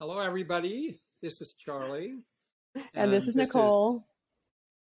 [0.00, 1.00] Hello, everybody.
[1.20, 2.18] This is Charlie.
[2.94, 4.06] And, this is Nicole.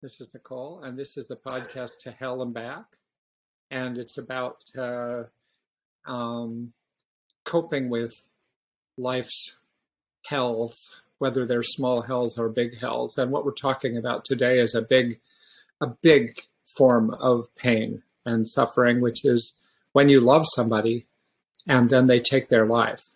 [0.03, 2.85] This is Nicole, and this is the podcast To Hell and Back.
[3.71, 5.22] And it's about uh,
[6.04, 6.74] um,
[7.44, 8.13] coping with
[8.99, 9.56] life's
[10.26, 10.76] hells,
[11.17, 13.17] whether they're small hells or big hells.
[13.17, 15.21] And what we're talking about today is a big,
[15.80, 16.42] a big
[16.77, 19.55] form of pain and suffering, which is
[19.92, 21.06] when you love somebody
[21.66, 23.06] and then they take their life.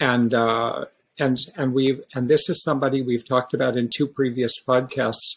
[0.00, 0.86] And uh,
[1.18, 5.36] and and we and this is somebody we've talked about in two previous podcasts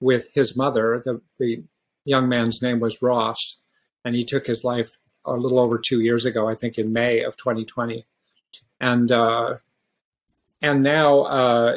[0.00, 1.00] with his mother.
[1.04, 1.62] The the
[2.04, 3.38] young man's name was Ross,
[4.04, 4.90] and he took his life
[5.24, 8.06] a little over two years ago, I think in May of 2020,
[8.80, 9.56] and uh,
[10.62, 11.76] and now uh,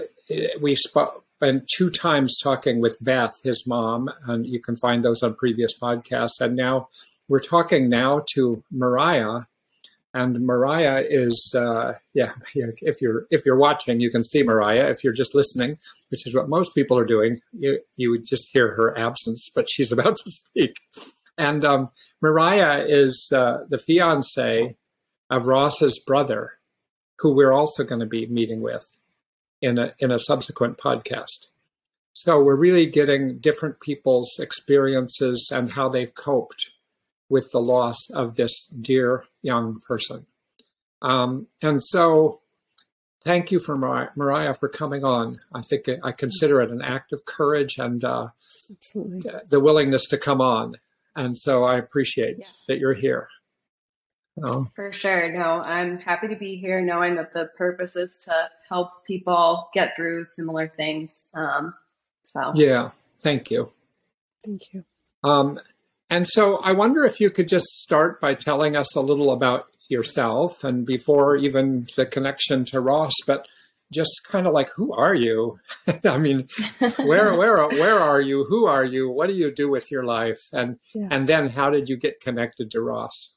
[0.61, 5.35] we spent two times talking with Beth, his mom, and you can find those on
[5.35, 6.39] previous podcasts.
[6.39, 6.89] And now
[7.27, 9.47] we're talking now to Mariya,
[10.13, 14.89] and Mariya is, uh, yeah, if you're if you're watching, you can see Mariya.
[14.89, 18.47] If you're just listening, which is what most people are doing, you you would just
[18.51, 20.75] hear her absence, but she's about to speak.
[21.37, 21.89] And um,
[22.21, 24.75] Mariya is uh, the fiance
[25.31, 26.53] of Ross's brother,
[27.19, 28.85] who we're also going to be meeting with
[29.61, 31.47] in a in a subsequent podcast.
[32.13, 36.72] So we're really getting different people's experiences and how they've coped
[37.33, 40.27] with the loss of this dear young person.
[41.01, 42.41] Um, and so,
[43.23, 45.39] thank you for Mariya, Mariya, for coming on.
[45.51, 48.27] I think I consider it an act of courage and uh,
[48.93, 50.75] the willingness to come on.
[51.15, 52.45] And so, I appreciate yeah.
[52.67, 53.29] that you're here.
[54.43, 55.31] Um, for sure.
[55.31, 59.95] No, I'm happy to be here, knowing that the purpose is to help people get
[59.95, 61.29] through similar things.
[61.33, 61.73] Um,
[62.21, 62.91] so, yeah,
[63.23, 63.71] thank you.
[64.45, 64.83] Thank you.
[65.23, 65.59] Um,
[66.13, 69.65] and so I wonder if you could just start by telling us a little about
[69.89, 73.47] yourself and before even the connection to Ross, but
[73.91, 75.57] just kind of like who are you?
[76.05, 76.49] I mean,
[76.97, 78.45] where where where are you?
[78.47, 79.09] Who are you?
[79.09, 80.39] What do you do with your life?
[80.53, 81.07] And yeah.
[81.09, 83.33] and then how did you get connected to Ross?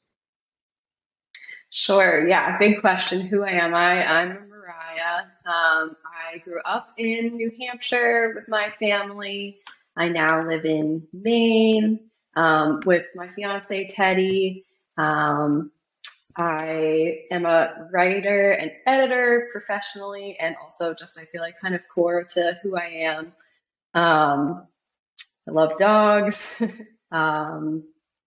[1.71, 2.27] Sure.
[2.27, 2.59] Yeah.
[2.59, 3.21] Big question.
[3.21, 4.05] Who am I?
[4.05, 5.31] I'm Mariya.
[5.47, 5.95] Um,
[6.31, 9.57] I grew up in New Hampshire with my family.
[9.95, 12.01] I now live in Maine
[12.37, 14.65] um, with my fiance Teddy.
[14.97, 15.71] Um,
[16.37, 21.81] I am a writer and editor professionally, and also just I feel like kind of
[21.93, 23.33] core to who I am.
[23.95, 24.67] Um,
[25.47, 26.55] I love dogs.
[27.11, 27.83] um,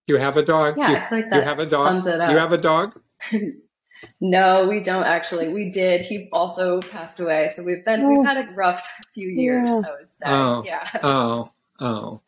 [0.07, 0.77] you have a dog.
[0.77, 1.87] Yeah, you, I feel like that you have a dog.
[1.87, 2.31] sums it up.
[2.31, 2.99] You have a dog.
[4.19, 5.47] no, we don't actually.
[5.53, 6.01] We did.
[6.01, 8.09] He also passed away, so we've been oh.
[8.09, 9.69] we've had a rough few years.
[9.69, 9.83] Yeah.
[9.87, 10.25] I would say.
[10.27, 10.63] Oh.
[10.65, 10.89] Yeah.
[11.01, 11.51] Oh.
[11.79, 12.21] Oh.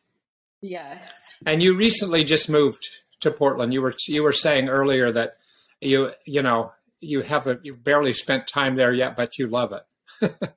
[0.64, 1.36] Yes.
[1.46, 2.88] And you recently just moved
[3.20, 3.74] to Portland.
[3.74, 5.38] You were you were saying earlier that
[5.82, 9.84] you you know you haven't you barely spent time there yet, but you love it.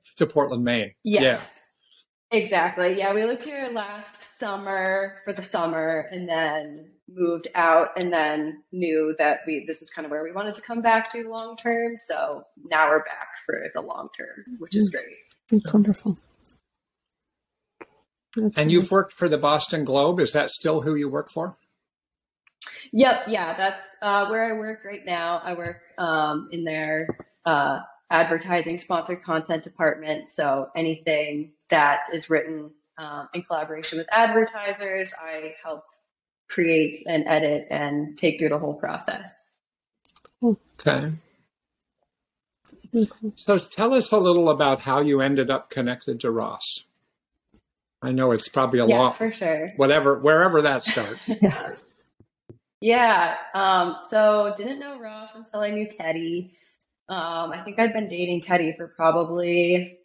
[0.17, 0.93] to Portland, Maine.
[1.03, 1.21] Yes.
[2.31, 2.39] Yeah.
[2.39, 2.97] Exactly.
[2.97, 8.63] Yeah, we lived here last summer for the summer and then moved out and then
[8.73, 11.57] knew that we this is kind of where we wanted to come back to long
[11.57, 11.95] term.
[11.95, 15.01] So now we're back for the long term, which is mm.
[15.01, 15.17] great.
[15.51, 16.17] It's wonderful.
[18.37, 20.19] That's and you've worked for the Boston Globe.
[20.19, 21.57] Is that still who you work for?
[22.93, 23.23] Yep.
[23.27, 25.41] Yeah, that's uh, where I work right now.
[25.43, 27.07] I work um, in their
[27.45, 30.27] uh, advertising sponsored content department.
[30.27, 35.83] So anything that is written um, in collaboration with advertisers, I help
[36.47, 39.37] create and edit and take through the whole process.
[40.43, 41.11] Okay.
[43.35, 46.85] So tell us a little about how you ended up connected to Ross.
[48.01, 49.73] I know it's probably a yeah, lot for sure.
[49.75, 51.29] Whatever, wherever that starts.
[51.41, 51.73] yeah.
[52.79, 53.35] Yeah.
[53.53, 56.53] Um, so didn't know Ross until I knew Teddy.
[57.09, 59.97] Um, I think I'd been dating Teddy for probably,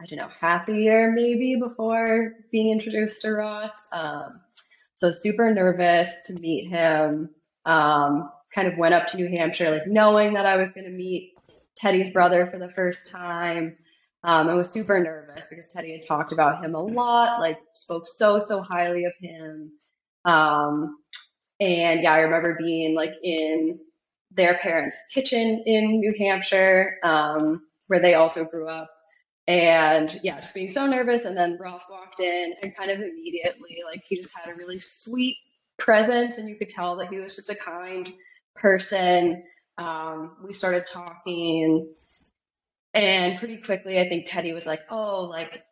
[0.00, 3.88] I don't know, half a year maybe before being introduced to Ross.
[3.92, 4.40] Um,
[4.94, 7.30] so super nervous to meet him.
[7.64, 10.90] Um, kind of went up to New Hampshire, like knowing that I was going to
[10.90, 11.34] meet
[11.76, 13.76] Teddy's brother for the first time.
[14.26, 18.08] Um, I was super nervous because Teddy had talked about him a lot, like spoke
[18.08, 19.70] so, so highly of him.
[20.24, 20.98] Um,
[21.60, 23.78] and yeah, I remember being like in
[24.32, 28.90] their parents' kitchen in New Hampshire, um, where they also grew up.
[29.46, 31.24] And yeah, just being so nervous.
[31.24, 34.80] And then Ross walked in and kind of immediately, like, he just had a really
[34.80, 35.36] sweet
[35.78, 36.36] presence.
[36.36, 38.12] And you could tell that he was just a kind
[38.56, 39.44] person.
[39.78, 41.94] Um, we started talking
[42.96, 45.62] and pretty quickly, I think Teddy was like, oh, like,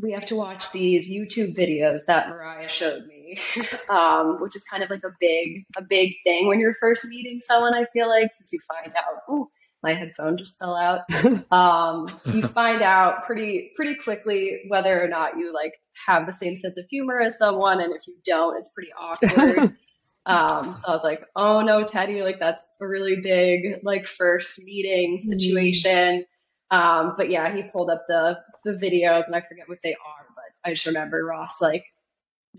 [0.00, 3.38] we have to watch these YouTube videos that Mariya showed me,
[3.88, 7.40] um, which is kind of like a big, a big thing when you're first meeting
[7.40, 7.74] someone.
[7.74, 9.48] I feel like because you find out, oh,
[9.84, 11.02] my headphone just fell out.
[11.52, 16.56] Um, you find out pretty pretty quickly whether or not you like have the same
[16.56, 19.76] sense of humor as someone, and if you don't, it's pretty awkward.
[20.26, 24.60] um, so I was like, oh no, Teddy, like that's a really big like first
[24.64, 25.22] meeting mm.
[25.22, 26.20] situation.
[26.20, 26.24] Mm.
[26.74, 30.26] Um, but yeah, he pulled up the the videos, and I forget what they are,
[30.34, 31.84] but I just remember Ross like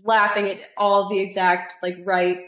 [0.02, 2.38] laughing at all the exact like right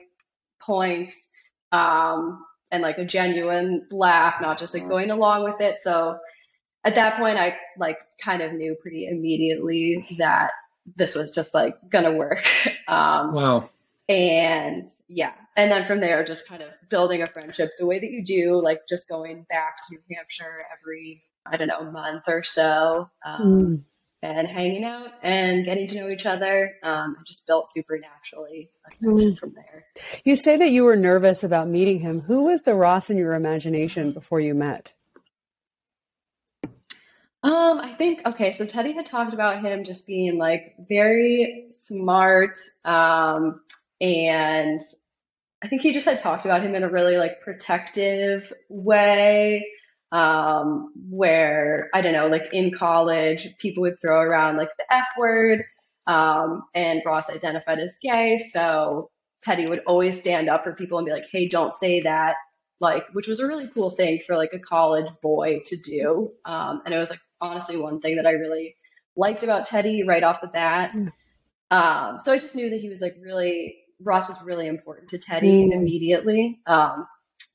[0.62, 1.30] points
[1.70, 5.80] um, and like a genuine laugh, not just like going along with it.
[5.80, 6.18] So
[6.84, 10.52] at that point, I like kind of knew pretty immediately that
[10.96, 12.42] this was just like gonna work.
[12.88, 13.68] Um, wow.
[14.08, 18.10] And yeah, and then from there, just kind of building a friendship the way that
[18.10, 22.24] you do, like just going back to New Hampshire every I don't know a month
[22.28, 23.10] or so.
[23.24, 23.84] Um, mm
[24.22, 26.76] and hanging out and getting to know each other.
[26.82, 28.70] Um, I just built super naturally
[29.02, 29.38] mm.
[29.38, 29.86] from there.
[30.24, 32.20] You say that you were nervous about meeting him.
[32.20, 34.92] Who was the Ross in your imagination before you met?
[37.44, 38.50] Um, I think okay.
[38.50, 43.60] So Teddy had talked about him just being like very smart, um,
[44.00, 44.80] and
[45.62, 49.64] I think he just had talked about him in a really like protective way
[50.12, 55.06] um, where I don't know, like in college, people would throw around like the F
[55.18, 55.64] word,
[56.06, 59.10] um, and Ross identified as gay, so
[59.42, 62.36] Teddy would always stand up for people and be like, "Hey, don't say that,"
[62.80, 66.82] like, which was a really cool thing for like a college boy to do, um,
[66.84, 68.76] and it was like honestly one thing that I really
[69.16, 70.92] liked about Teddy right off the bat.
[70.92, 71.12] Mm.
[71.70, 75.18] Um, so I just knew that he was like really Ross was really important to
[75.18, 75.72] Teddy mm.
[75.72, 76.60] immediately.
[76.66, 77.06] Um,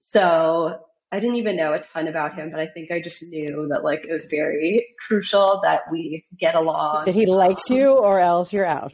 [0.02, 0.80] so
[1.14, 3.84] I didn't even know a ton about him, but I think I just knew that
[3.84, 7.06] like it was very crucial that we get along.
[7.06, 8.94] That he likes you or else you're out.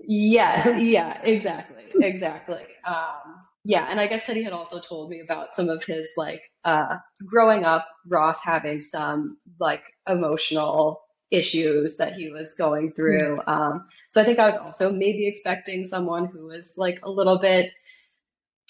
[0.00, 1.84] Yes, yeah, exactly.
[1.94, 2.62] Exactly.
[2.84, 6.42] Um, yeah, and I guess Teddy had also told me about some of his like
[6.64, 13.36] uh, growing up, Ross having some like emotional issues that he was going through.
[13.36, 13.48] Mm.
[13.48, 17.38] Um, so I think I was also maybe expecting someone who was like a little
[17.38, 17.70] bit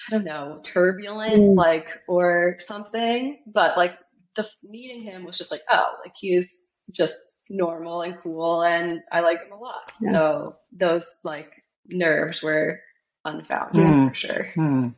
[0.08, 1.56] I don't know, turbulent, mm.
[1.56, 3.38] like, or something.
[3.46, 3.98] But like
[4.34, 7.16] the meeting him was just like, oh, like he's just
[7.48, 9.92] normal and cool and I like him a lot.
[10.00, 10.12] Yeah.
[10.12, 11.50] So those like
[11.86, 12.80] nerves were
[13.24, 14.08] unfounded mm.
[14.08, 14.46] for sure.
[14.56, 14.94] Mm.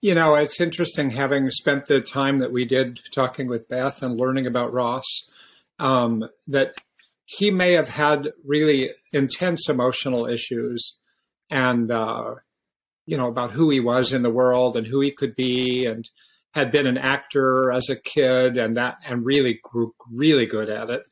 [0.00, 4.18] You know, it's interesting having spent the time that we did talking with Beth and
[4.18, 5.04] learning about Ross,
[5.78, 6.74] um, that
[7.24, 11.00] he may have had really intense emotional issues
[11.50, 12.34] and uh,
[13.06, 16.08] you know, about who he was in the world and who he could be and
[16.54, 20.90] had been an actor as a kid and that and really grew really good at
[20.90, 21.02] it.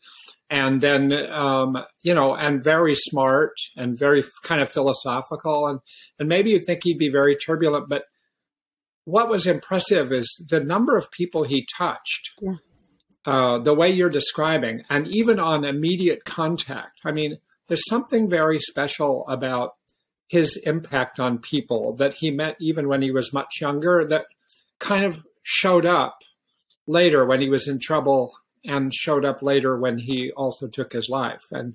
[0.50, 5.66] And then um, you know and very smart and very kind of philosophical.
[5.66, 5.81] And
[6.19, 8.04] and maybe you think he'd be very turbulent but
[9.04, 12.52] what was impressive is the number of people he touched yeah.
[13.26, 16.98] uh, the way you're describing and even on immediate contact.
[17.04, 17.38] I mean
[17.69, 19.70] there's something very special about
[20.31, 24.27] his impact on people that he met even when he was much younger that
[24.79, 26.23] kind of showed up
[26.87, 28.32] later when he was in trouble
[28.65, 31.75] and showed up later when he also took his life and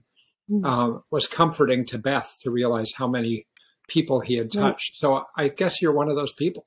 [0.49, 0.65] mm.
[0.65, 3.45] um, was comforting to Beth to realize how many
[3.89, 5.03] people he had touched.
[5.03, 5.19] Right.
[5.19, 6.65] So I guess you're one of those people.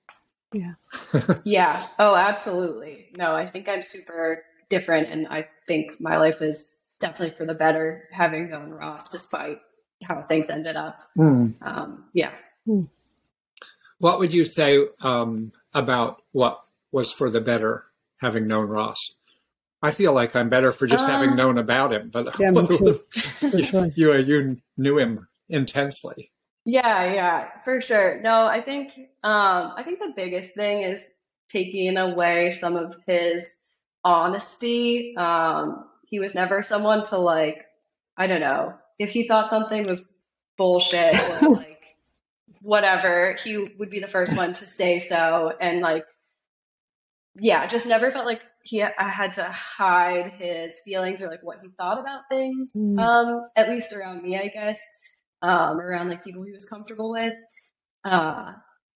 [0.52, 0.74] Yeah.
[1.44, 1.86] yeah.
[1.98, 3.06] Oh, absolutely.
[3.16, 7.54] No, I think I'm super different and I think my life is definitely for the
[7.54, 9.60] better having known Ross despite
[10.02, 11.02] how things ended up.
[11.16, 11.54] Mm.
[11.60, 12.30] Um, yeah.
[12.66, 12.88] Mm.
[13.98, 16.62] What would you say um, about what
[16.92, 17.84] was for the better
[18.20, 19.18] having known Ross?
[19.82, 22.50] I feel like I'm better for just uh, having known about him, but yeah,
[23.40, 26.32] you, you, you knew him intensely.
[26.64, 28.20] Yeah, yeah, for sure.
[28.20, 31.02] No, I think um, I think the biggest thing is
[31.48, 33.60] taking away some of his
[34.04, 35.16] honesty.
[35.16, 37.66] Um, he was never someone to like,
[38.16, 40.06] I don't know, if he thought something was
[40.56, 41.96] bullshit or like
[42.62, 45.52] whatever, he would be the first one to say so.
[45.60, 46.06] And like,
[47.36, 51.60] yeah, just never felt like he I had to hide his feelings or like what
[51.62, 52.74] he thought about things.
[52.76, 52.98] Mm.
[52.98, 54.82] Um, at least around me, I guess.
[55.40, 57.34] Um, around like people he was comfortable with.
[58.04, 58.52] Uh,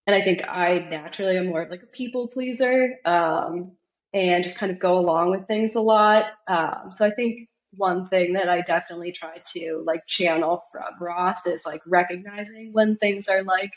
[0.07, 2.97] and I think I naturally am more of like a people pleaser.
[3.05, 3.73] Um,
[4.13, 6.27] and just kind of go along with things a lot.
[6.47, 11.47] Um, so I think one thing that I definitely try to like channel from Ross
[11.47, 13.73] is like recognizing when things are like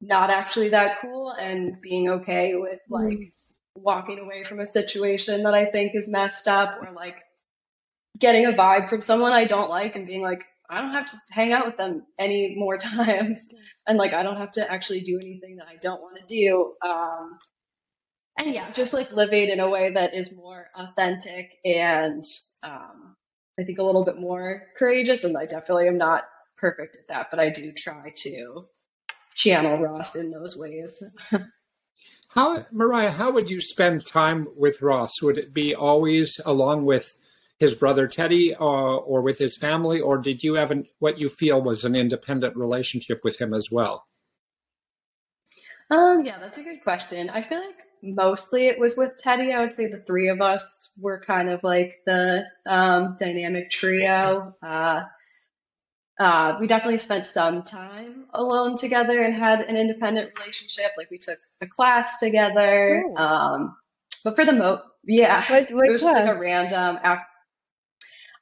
[0.00, 3.32] not actually that cool and being okay with like mm.
[3.74, 7.16] walking away from a situation that I think is messed up or like
[8.18, 11.16] getting a vibe from someone I don't like and being like, I don't have to
[11.30, 13.50] hang out with them any more times.
[13.86, 16.74] And like, I don't have to actually do anything that I don't want to do.
[16.86, 17.38] Um,
[18.38, 22.24] and yeah, just like living in a way that is more authentic and
[22.62, 23.16] um,
[23.58, 25.24] I think a little bit more courageous.
[25.24, 26.24] And I definitely am not
[26.58, 28.66] perfect at that, but I do try to
[29.34, 31.02] channel Ross in those ways.
[32.28, 35.22] how, Mariya, how would you spend time with Ross?
[35.22, 37.16] Would it be always along with
[37.58, 41.18] his brother Teddy or, uh, or with his family, or did you have an, what
[41.18, 44.04] you feel was an independent relationship with him as well?
[45.90, 47.30] Um, yeah, that's a good question.
[47.30, 47.78] I feel like
[48.14, 49.52] mostly it was with Teddy.
[49.52, 54.54] I would say the three of us were kind of like the um, dynamic trio.
[54.62, 55.02] Uh,
[56.18, 60.92] uh, we definitely spent some time alone together and had an independent relationship.
[60.96, 63.04] Like we took a class together.
[63.16, 63.76] Um,
[64.24, 66.98] but for the mo, yeah, what, what it was just like a random.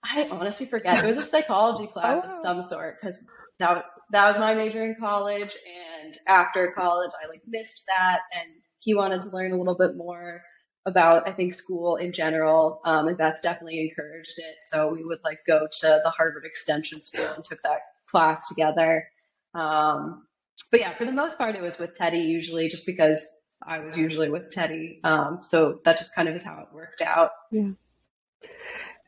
[0.05, 1.03] I honestly forget.
[1.03, 2.29] It was a psychology class oh.
[2.29, 3.23] of some sort because
[3.59, 5.57] that that was my major in college,
[6.03, 8.51] and after college, I like missed that, and
[8.85, 10.43] he wanted to learn a little bit more
[10.87, 14.57] about I think school in general, um, and that's definitely encouraged it.
[14.61, 19.09] So we would like go to the Harvard Extension School and took that class together.
[19.55, 20.27] Um,
[20.71, 23.97] but yeah, for the most part, it was with Teddy usually, just because I was
[23.97, 25.01] usually with Teddy.
[25.03, 27.31] Um, so that just kind of is how it worked out.
[27.51, 27.71] Yeah.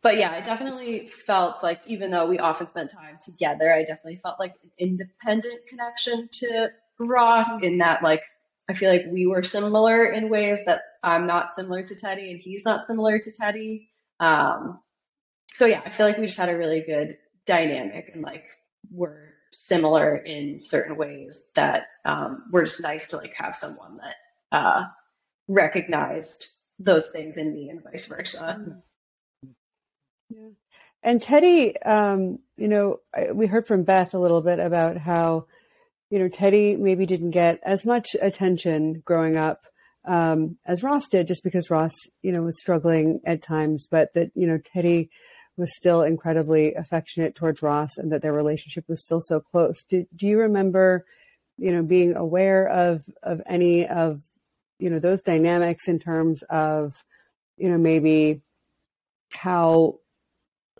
[0.02, 4.16] But yeah, I definitely felt like even though we often spent time together, I definitely
[4.16, 8.22] felt like an independent connection to Ross in that like
[8.68, 12.40] I feel like we were similar in ways that I'm not similar to Teddy and
[12.40, 13.90] he's not similar to Teddy.
[14.18, 14.80] Um,
[15.52, 18.46] so yeah, I feel like we just had a really good dynamic and like
[18.90, 24.16] we're similar in certain ways that um, were just nice to like have someone that
[24.52, 24.84] uh,
[25.48, 28.82] recognized those things in me and vice versa.
[30.28, 30.48] Yeah.
[31.02, 33.00] And Teddy, um, you know,
[33.32, 35.46] we heard from Beth a little bit about how
[36.10, 39.62] you know, Teddy maybe didn't get as much attention growing up
[40.06, 44.30] um, as Ross did, just because Ross, you know, was struggling at times, but that,
[44.34, 45.10] you know, Teddy
[45.56, 49.82] was still incredibly affectionate towards Ross and that their relationship was still so close.
[49.88, 51.04] Do, do you remember,
[51.58, 54.20] you know, being aware of, of any of,
[54.78, 56.92] you know, those dynamics in terms of,
[57.56, 58.42] you know, maybe
[59.32, 59.98] how,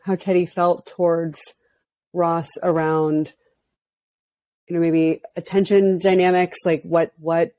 [0.02, 1.40] how Teddy felt towards
[2.12, 3.32] Ross around,
[4.68, 7.52] you know maybe attention dynamics like what what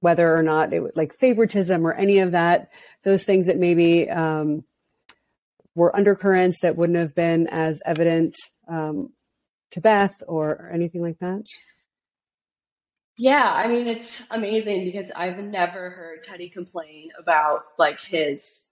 [0.00, 2.70] whether or not it like favoritism or any of that
[3.04, 4.64] those things that maybe um,
[5.74, 8.34] were undercurrents that wouldn't have been as evident
[8.68, 9.12] um,
[9.70, 11.44] to Beth or, or anything like that?
[13.16, 18.70] Yeah, I mean it's amazing because I've never heard Teddy complain about like his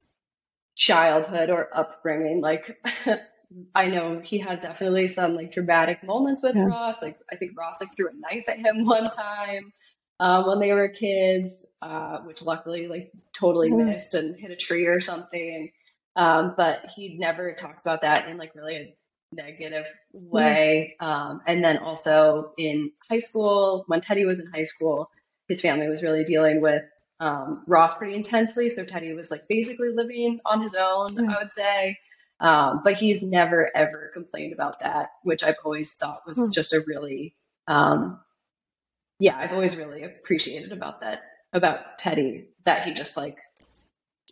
[0.76, 2.40] childhood or upbringing.
[2.40, 2.76] Like
[3.74, 6.64] I know he had definitely some like dramatic moments with yeah.
[6.64, 7.02] Ross.
[7.02, 9.72] Like I think Ross like threw a knife at him one time
[10.20, 13.90] um, when they were kids, uh, which luckily like totally mm-hmm.
[13.90, 15.70] missed and hit a tree or something.
[16.14, 18.94] Um, but he never talks about that in like really a
[19.32, 20.96] negative way.
[21.00, 21.10] Mm-hmm.
[21.10, 25.10] Um, and then also in high school, when Teddy was in high school,
[25.48, 26.82] his family was really dealing with
[27.20, 28.70] um, Ross pretty intensely.
[28.70, 31.30] So Teddy was like basically living on his own, mm-hmm.
[31.30, 31.98] I would say.
[32.42, 36.50] Um, but he's never ever complained about that, which I've always thought was hmm.
[36.52, 37.36] just a really,
[37.68, 38.20] um,
[39.20, 41.22] yeah, I've always really appreciated about that
[41.52, 43.38] about Teddy that he just like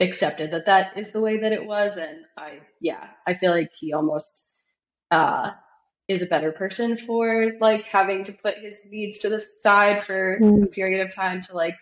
[0.00, 3.70] accepted that that is the way that it was, and I, yeah, I feel like
[3.72, 4.54] he almost
[5.12, 5.52] uh,
[6.08, 10.40] is a better person for like having to put his needs to the side for
[10.40, 10.64] mm.
[10.64, 11.76] a period of time to like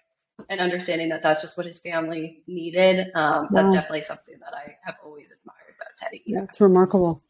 [0.49, 3.11] and understanding that that's just what his family needed.
[3.15, 6.23] Um, that's definitely something that I have always admired about Teddy.
[6.25, 7.23] Yeah, it's remarkable.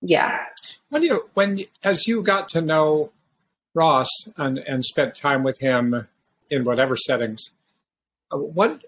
[0.00, 0.44] Yeah.
[0.90, 3.12] When you when as you got to know
[3.74, 6.08] Ross and and spent time with him
[6.50, 7.50] in whatever settings,
[8.32, 8.84] uh, what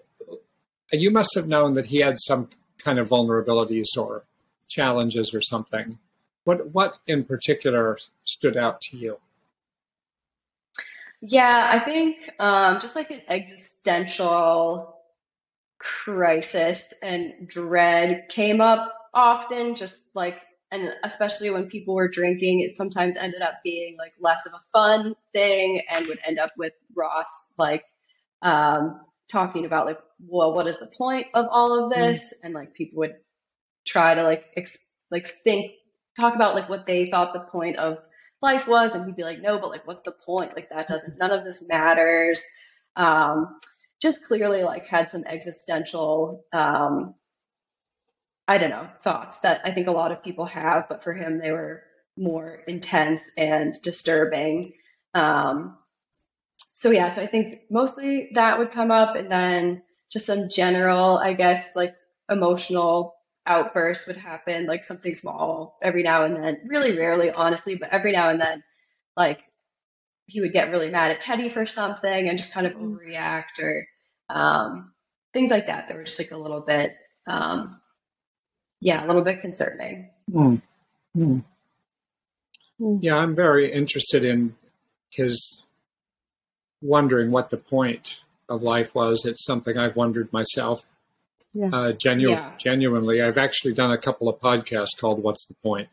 [0.91, 4.23] you must have known that he had some kind of vulnerabilities or
[4.69, 5.97] challenges or something.
[6.43, 9.17] What what in particular stood out to you?
[11.21, 14.97] Yeah, I think um, just like an existential
[15.77, 20.39] crisis and dread came up often, just like,
[20.71, 24.61] and especially when people were drinking, it sometimes ended up being like less of a
[24.71, 27.83] fun thing and would end up with Ross like
[28.41, 31.95] um, talking about like, well, what is the point of all of mm.
[31.95, 32.33] this?
[32.33, 32.45] Mm.
[32.45, 33.15] And like people would
[33.85, 35.73] try to like, ex- like think,
[36.19, 37.99] talk about like what they thought the point of
[38.41, 40.55] life was and he'd be like no but like what's the point?
[40.55, 42.45] Like that doesn't none of this matters.
[42.95, 43.59] Um
[44.01, 47.13] just clearly like had some existential um
[48.47, 51.39] i don't know thoughts that i think a lot of people have but for him
[51.39, 51.83] they were
[52.17, 54.73] more intense and disturbing.
[55.13, 55.77] Um
[56.73, 61.17] so yeah, so I think mostly that would come up, and then just some general,
[61.17, 61.95] I guess, like
[62.29, 66.61] emotional outbursts would happen, like something small every now and then.
[66.65, 68.63] Really rarely, honestly, but every now and then,
[69.17, 69.43] like
[70.27, 72.97] he would get really mad at Teddy for something and just kind of Mm.
[72.97, 73.85] overreact or
[74.29, 74.93] um,
[75.33, 76.95] things like that that were just like a little bit,
[77.27, 77.81] um,
[78.79, 80.09] yeah, a little bit concerning.
[80.31, 80.61] Mm.
[81.17, 81.43] Mm.
[82.79, 82.99] Mm.
[83.01, 84.55] Yeah, I'm very interested in
[85.09, 85.63] his
[86.81, 89.25] wondering what the point of life was.
[89.25, 90.87] It's something I've wondered myself.
[91.53, 91.69] Yeah.
[91.73, 92.51] Uh, genu- Yeah.
[92.57, 95.89] Genuinely, I've actually done a couple of podcasts called "What's the Point."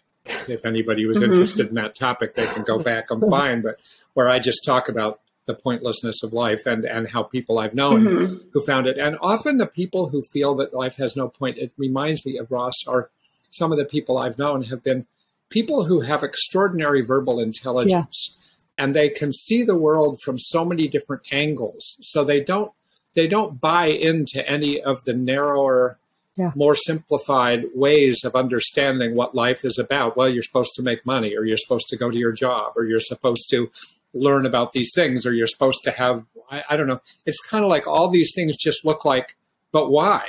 [0.46, 1.24] If anybody was Mhm.
[1.24, 3.62] interested in that topic, they can go back and find.
[3.62, 3.78] But
[4.14, 8.04] where I just talk about the pointlessness of life and and how people I've known
[8.04, 8.40] Mhm.
[8.52, 8.98] who found it.
[8.98, 12.50] And often the people who feel that life has no point, it reminds me of
[12.52, 13.10] Ross, are
[13.50, 15.06] some of the people I've known have been
[15.48, 18.36] people who have extraordinary verbal intelligence
[18.76, 21.96] and they can see the world from so many different angles.
[22.02, 22.70] So they don't
[23.18, 25.98] they don't buy into any of the narrower,
[26.36, 26.52] Yeah.
[26.54, 30.16] more simplified ways of understanding what life is about.
[30.16, 32.84] Well, you're supposed to make money, or you're supposed to go to your job, or
[32.84, 33.70] you're supposed to
[34.14, 37.00] learn about these things, or you're supposed to have I, I don't know.
[37.26, 39.36] It's kind of like all these things just look like,
[39.70, 40.22] but why?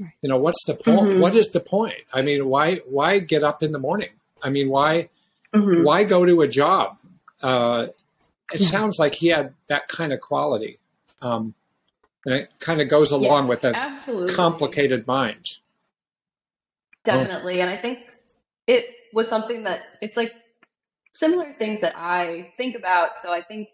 [0.00, 0.10] Right.
[0.22, 1.10] You know, what's the point?
[1.10, 1.20] Mhm.
[1.20, 2.02] What is the point?
[2.12, 4.12] I mean, why why get up in the morning?
[4.42, 5.10] I mean, why
[5.54, 5.84] Mhm.
[5.84, 6.96] why go to a job?
[7.40, 7.86] Uh,
[8.52, 8.66] it Yeah.
[8.76, 10.78] sounds like he had that kind of quality.
[11.22, 11.54] Um,
[12.24, 14.34] and it kind of goes along Yeah, with a Absolutely.
[14.34, 15.58] complicated mind.
[17.04, 17.60] Definitely.
[17.60, 17.98] And I think
[18.66, 20.32] it was something that it's like
[21.12, 23.18] similar things that I think about.
[23.18, 23.68] So I think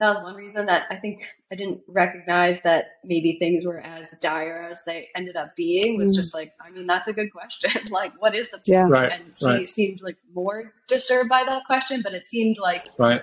[0.00, 4.10] that was one reason that I think I didn't recognize that maybe things were as
[4.20, 6.16] dire as they ended up being was Mm.
[6.20, 7.70] just like, I mean, that's a good question.
[7.90, 8.86] like, what is the Yeah.
[8.88, 9.68] Right, And he right.
[9.68, 13.22] seemed like more disturbed by that question, but it seemed like Right.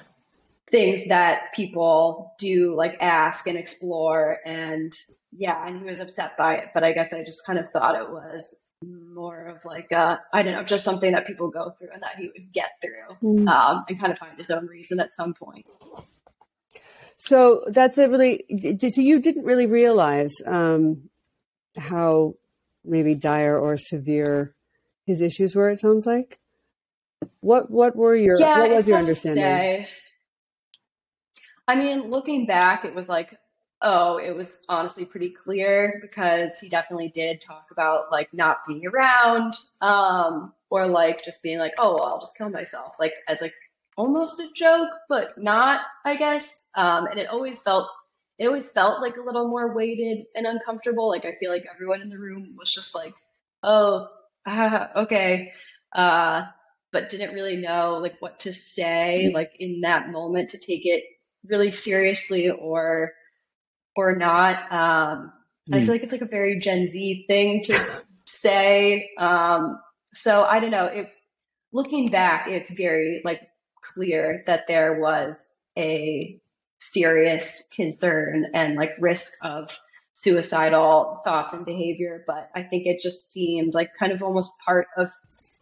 [0.73, 4.91] Things that people do like ask and explore and
[5.31, 7.95] yeah and he was upset by it but i guess i just kind of thought
[7.95, 11.89] it was more of like uh i don't know just something that people go through
[11.93, 13.47] and that he would get through Mm.
[13.47, 15.65] um and kind of find his own reason at some point
[17.17, 18.43] So that's a really.
[18.95, 21.09] So you didn't really realize um,
[21.77, 22.33] how
[22.83, 24.55] maybe dire or severe
[25.05, 25.69] his issues were.
[25.69, 26.39] It sounds like.
[27.39, 29.85] What What were your yeah What was your understanding?
[31.67, 33.37] I mean looking back it was like
[33.81, 38.85] oh it was honestly pretty clear because he definitely did talk about like not being
[38.87, 43.41] around um or like just being like oh well, i'll just kill myself like as
[43.41, 43.53] like
[43.97, 46.69] almost a joke but not i guess.
[46.75, 47.89] Um and it always felt
[48.39, 51.09] it always felt like a little more weighted and uncomfortable.
[51.09, 53.13] Like i feel like everyone in the room was just like
[53.61, 54.07] oh
[54.95, 55.53] okay.
[55.93, 56.45] Uh
[56.91, 61.03] but didn't really know like what to say like in that moment to take it
[61.47, 63.13] really seriously or
[63.95, 64.71] or not.
[64.71, 65.33] Um
[65.71, 65.85] and i Hmm.
[65.85, 69.09] feel like it's like a very gen z thing to say.
[69.17, 69.79] Um
[70.13, 70.85] so i don't know.
[70.85, 71.07] It
[71.71, 73.41] looking back it's very like
[73.81, 76.39] clear that there was a
[76.79, 79.77] serious concern and like risk of
[80.13, 84.85] suicidal thoughts and behavior but i think it just seemed like kind of almost part
[84.97, 85.09] of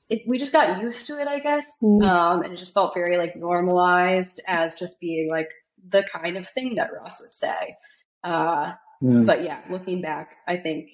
[0.10, 0.24] it.
[0.28, 1.80] We just got used to it i guess.
[1.82, 2.04] Mm.
[2.08, 5.50] um and it just felt very like normalized as just being like
[5.89, 7.78] the kind of thing that ross would say
[8.24, 9.26] uh Mm.
[9.26, 10.91] but yeah looking back i think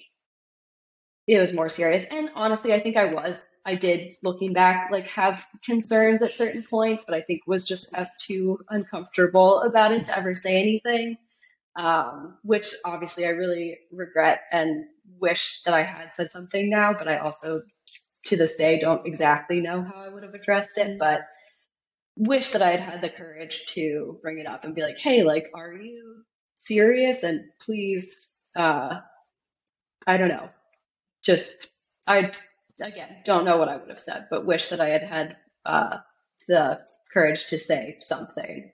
[1.26, 5.08] it was more serious and honestly i think i was i did looking back like
[5.08, 10.16] have concerns at certain points but i think was just too uncomfortable about it to
[10.18, 11.16] ever say anything
[11.76, 14.86] um, which obviously i really regret and
[15.20, 17.62] wish that i had said something now but i also
[18.24, 21.20] to this day don't exactly know how i would have addressed it but
[22.18, 25.22] wish that i had had the courage to bring it up and be like hey
[25.22, 26.22] like are you
[26.54, 28.98] serious and please uh
[30.06, 30.48] i don't know
[31.22, 32.30] just i
[32.82, 35.98] again don't know what i would have said but wish that i had had uh
[36.48, 36.80] the
[37.12, 38.72] courage to say something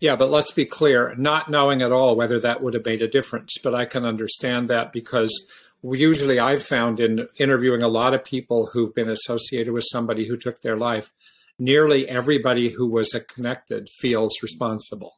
[0.00, 3.08] Yeah, but let's be clear, not knowing at all whether that would have made a
[3.08, 3.54] difference.
[3.62, 5.48] But I can understand that because
[5.82, 10.36] usually I've found in interviewing a lot of people who've been associated with somebody who
[10.36, 11.12] took their life,
[11.58, 15.12] nearly everybody who was connected feels responsible.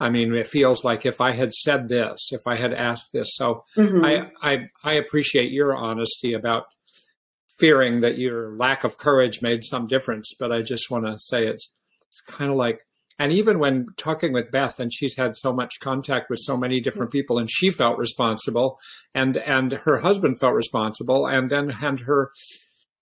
[0.00, 3.28] I mean, it feels like if I had said this, if I had asked this.
[3.34, 4.04] So Mhm.
[4.04, 6.64] I, I, I appreciate your honesty about
[7.58, 10.32] fearing that your lack of courage made some difference.
[10.38, 11.74] But I just want to say it's,
[12.08, 12.84] it's kind of like,
[13.18, 16.80] and even when talking with Beth, and she's had so much contact with so many
[16.80, 18.78] different people, and she felt responsible,
[19.12, 22.30] and and her husband felt responsible, and then and her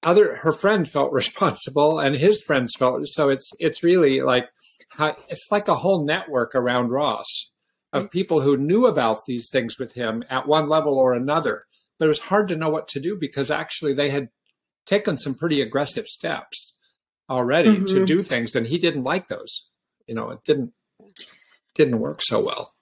[0.07, 3.29] other her friend felt responsible, and his friends felt so.
[3.29, 4.49] It's it's really like
[4.91, 7.55] how it's like a whole network around Ross
[7.93, 11.65] of people who knew about these things with him at one level or another.
[11.99, 14.29] But it was hard to know what to do because actually they had
[14.87, 16.75] taken some pretty aggressive steps
[17.29, 17.87] already mm-hmm.
[17.87, 19.71] to do things, and he didn't like those.
[20.07, 20.73] You know, it didn't
[21.75, 22.73] didn't work so well.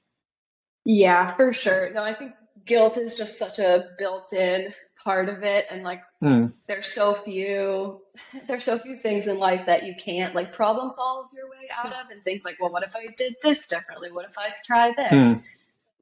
[0.84, 1.90] Yeah, for sure.
[1.92, 2.32] No, I think
[2.66, 4.74] guilt is just such a built-in
[5.04, 6.52] part of it and like mm.
[6.66, 8.00] there's so few
[8.48, 11.92] there's so few things in life that you can't like problem solve your way out
[11.92, 14.92] of and think like well what if i did this differently what if i try
[14.96, 15.42] this mm.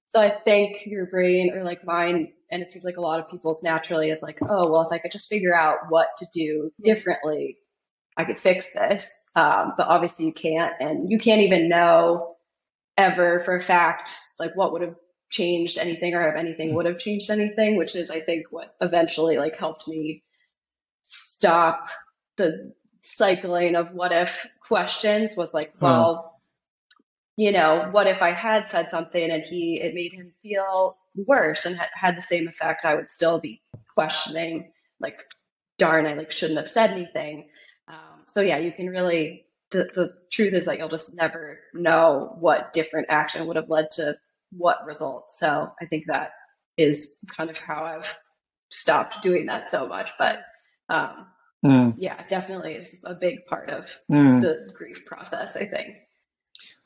[0.05, 3.29] so i think your brain or like mine and it seems like a lot of
[3.29, 6.71] people's naturally is like oh well if i could just figure out what to do
[6.85, 7.59] differently
[8.17, 12.37] i could fix this um, but obviously you can't and you can't even know
[12.97, 14.95] ever for a fact like what would have
[15.33, 16.77] changed anything or if anything hmm.
[16.77, 20.23] would have changed anything, which is, I think, what eventually like helped me
[21.01, 21.89] stop
[22.37, 26.41] the cycling of what if questions was like, well,
[27.37, 31.67] you know, what if I had said something and he, it made him feel worse
[31.67, 33.61] and had the same effect, I would still be
[33.95, 35.25] questioning like,
[35.79, 37.49] darn, I like shouldn't have said anything.
[37.89, 42.37] Um, so yeah, you can really, the, the truth is that you'll just never know
[42.39, 44.17] what different action would have led to
[44.57, 45.39] what results.
[45.39, 46.33] So I think that
[46.77, 48.19] is kind of how I've
[48.69, 50.11] stopped doing that so much.
[50.19, 50.41] But
[50.89, 51.27] um,
[51.65, 51.95] mm.
[51.99, 54.41] yeah, definitely is a big part of mm.
[54.41, 55.97] the grief process, I think.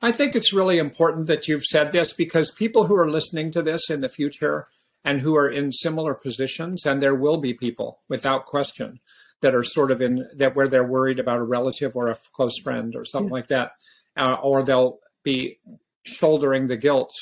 [0.03, 3.63] I think it's really important that you've said this because people who are listening to
[3.63, 4.69] this in the future
[5.05, 9.01] and who are in similar positions, and there will be people without question
[9.41, 12.59] that are sort of in that where they're worried about a relative or a close
[12.63, 13.35] friend or something yeah.
[13.35, 13.73] like that,
[14.17, 15.59] uh, or they'll be
[16.05, 17.13] shouldering the guilt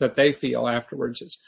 [0.00, 1.38] that they feel afterwards is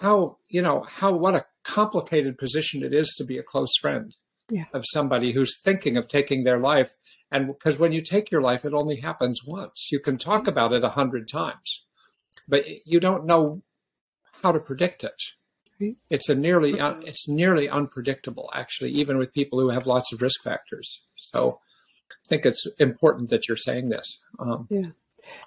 [0.00, 4.14] how you know how what a complicated position it is to be a close friend
[4.48, 4.66] yeah.
[4.72, 6.94] of somebody who's thinking of taking their life.
[7.32, 9.88] And because when you take your life it only happens once.
[9.90, 11.86] You can talk about it a hundred times
[12.48, 13.62] but you don't know
[14.42, 15.22] how to predict it.
[16.10, 20.20] It's a nearly un, it's nearly unpredictable actually even with people who have lots of
[20.22, 21.06] risk factors.
[21.16, 21.60] So
[22.12, 24.88] i think it's important that you're saying this um, yeah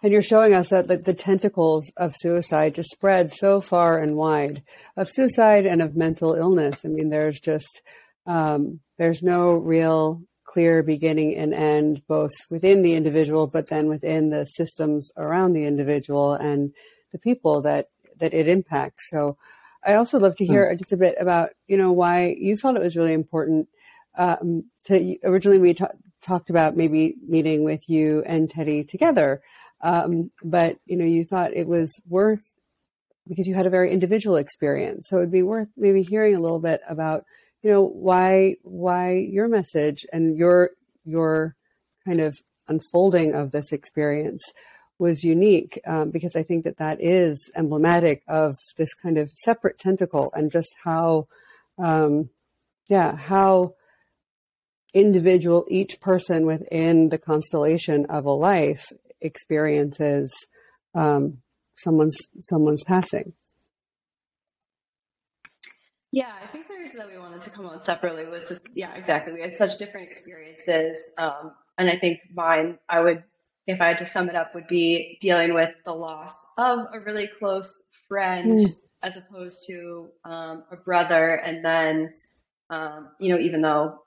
[0.02, 4.16] and you're showing us that the, the, tentacles of suicide just spread so far and
[4.16, 4.64] wide
[4.98, 6.84] of suicide and of mental illness.
[6.86, 7.82] I mean, there's just,
[8.26, 14.30] um, there's no real clear beginning and end, both within the individual, but then within
[14.30, 16.74] the systems around the individual and
[17.12, 17.88] the people that,
[18.20, 19.10] that it impacts.
[19.10, 19.38] So
[19.86, 20.78] I also love to hear hmm.
[20.78, 23.68] just a bit about, you know, why you felt it was really important
[24.16, 25.90] um, to originally we ta-
[26.22, 29.42] talked about maybe meeting with you and Teddy together
[29.84, 32.42] um, but you know, you thought it was worth
[33.28, 35.08] because you had a very individual experience.
[35.10, 37.26] So it'd be worth maybe hearing a little bit about,
[37.62, 40.72] you know, why why your message and your
[41.06, 41.56] your
[42.06, 42.36] kind of
[42.68, 44.42] unfolding of this experience
[45.00, 49.78] was unique um, because I think that that is emblematic of this kind of separate
[49.78, 51.28] tentacle and just how,
[51.78, 52.30] um,
[52.88, 53.76] yeah, how
[54.94, 58.86] individual each person within the constellation of a life
[59.24, 60.32] experiences
[60.96, 61.40] um,
[61.78, 63.34] someone's someone's passing.
[66.12, 68.94] Yeah, I think the reason that we wanted to come on separately was just yeah,
[68.96, 69.34] exactly.
[69.34, 73.24] We had such different experiences, um, and I think mine, I would,
[73.66, 77.00] if I had to sum it up, would be dealing with the loss of a
[77.00, 78.68] really close friend mm.
[79.02, 82.14] as opposed to um, a brother, and then
[82.70, 84.04] um, you know, even though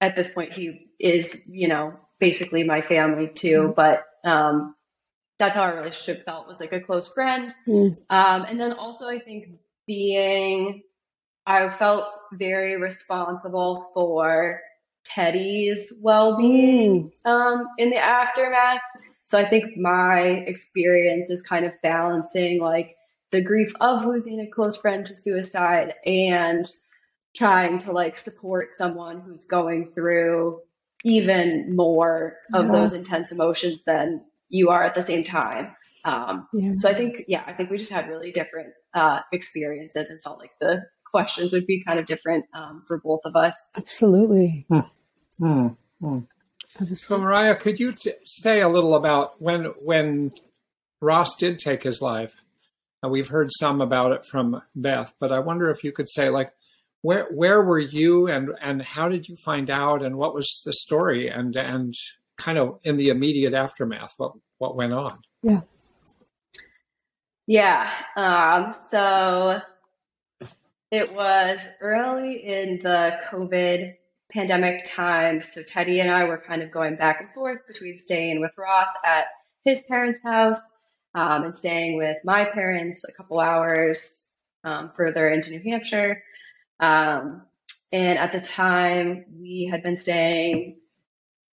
[0.00, 3.74] at this point he is, you know, basically my family too, mm.
[3.76, 4.74] but um,
[5.38, 7.54] that's how our relationship felt was like a close friend.
[7.66, 7.96] Mm.
[8.10, 9.46] Um, and then also, I think
[9.86, 10.82] being,
[11.46, 14.60] I felt very responsible for
[15.04, 17.30] Teddy's well being mm.
[17.30, 18.80] um, in the aftermath.
[19.24, 22.96] So I think my experience is kind of balancing like
[23.30, 26.68] the grief of losing a close friend to suicide and
[27.36, 30.60] trying to like support someone who's going through
[31.04, 32.72] even more of yeah.
[32.72, 35.74] those intense emotions than you are at the same time.
[36.04, 36.72] Um, yeah.
[36.76, 40.38] So I think, yeah, I think we just had really different uh, experiences and felt
[40.38, 43.70] like the questions would be kind of different um, for both of us.
[43.76, 44.66] Absolutely.
[44.68, 44.80] Hmm.
[45.38, 45.68] Hmm.
[46.00, 46.18] Hmm.
[46.94, 50.32] So Mariya, could you t- say a little about when when
[51.00, 52.42] Ross did take his life?
[53.02, 56.30] And we've heard some about it from Beth, but I wonder if you could say
[56.30, 56.52] like
[57.02, 60.72] where where were you and and how did you find out and what was the
[60.72, 61.94] story and and
[62.36, 65.60] kind of in the immediate aftermath what what went on yeah
[67.46, 69.60] yeah um, so
[70.90, 73.94] it was early in the covid
[74.30, 75.52] pandemic times.
[75.52, 78.90] So Teddy and I were kind of going back and forth between staying with Ross
[79.04, 79.26] at
[79.64, 80.60] his parents' house
[81.14, 84.30] um, and staying with my parents a couple hours
[84.64, 86.22] um, further into New Hampshire.
[86.80, 87.42] Um,
[87.92, 90.78] and at the time, we had been staying,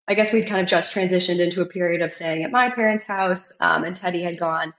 [0.08, 3.06] I guess we'd kind of just transitioned into a period of staying at my parents'
[3.06, 4.74] house, um, and Teddy had gone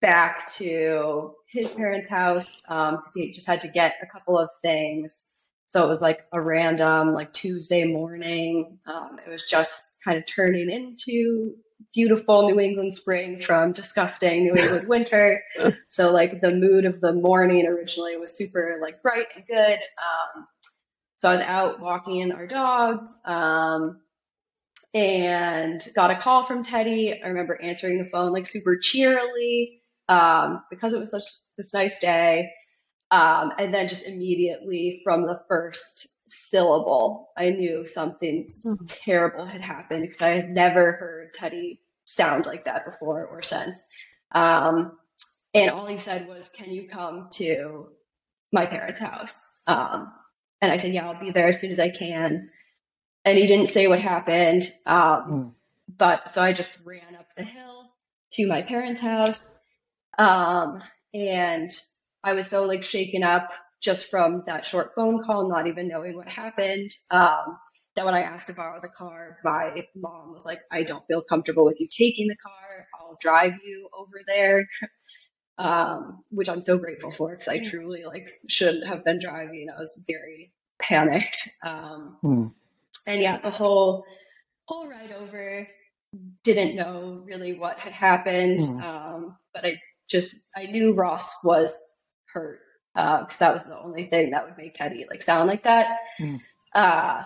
[0.00, 4.50] back to his parents' house because um, he just had to get a couple of
[4.62, 5.34] things.
[5.66, 8.78] So it was like a random, like Tuesday morning.
[8.86, 11.56] Um, it was just kind of turning into
[11.94, 15.42] beautiful New England spring from disgusting New England winter.
[15.88, 19.78] so like the mood of the morning originally was super like bright and good.
[19.78, 20.46] Um,
[21.16, 24.00] so I was out walking our dog um,
[24.94, 27.22] and got a call from Teddy.
[27.22, 31.24] I remember answering the phone like super cheerily um, because it was such
[31.56, 32.52] this nice day.
[33.10, 38.84] Um, and then just immediately from the first syllable, I knew something mm-hmm.
[38.86, 43.86] terrible had happened because I had never heard Teddy sound like that before or since.
[44.32, 44.98] Um,
[45.54, 47.88] and all he said was, Can you come to
[48.52, 49.62] my parents' house?
[49.66, 50.12] Um,
[50.60, 52.50] and I said, Yeah, I'll be there as soon as I can.
[53.24, 54.62] And he didn't say what happened.
[54.86, 55.54] Mm.
[55.96, 57.90] But so I just ran up the hill
[58.32, 59.58] to my parents' house.
[60.18, 60.82] Um,
[61.14, 61.70] and
[62.22, 66.16] I was so like shaken up just from that short phone call, not even knowing
[66.16, 66.90] what happened.
[67.10, 67.58] Um,
[67.96, 71.22] that when I asked to borrow the car, my mom was like, I don't feel
[71.22, 72.86] comfortable with you taking the car.
[72.94, 74.66] I'll drive you over there.
[75.60, 79.66] Um, which I'm so grateful for because I truly like shouldn't have been driving.
[79.68, 81.48] I was very panicked.
[81.64, 82.46] Um, hmm.
[83.08, 84.04] and yeah, the whole
[84.66, 85.66] whole ride over
[86.44, 88.60] didn't know really what had happened.
[88.60, 88.80] Hmm.
[88.80, 91.76] Um, but I just I knew Ross was
[92.26, 92.60] hurt
[92.98, 95.98] because uh, that was the only thing that would make Teddy like sound like that.
[96.18, 96.40] Mm.
[96.74, 97.22] Uh,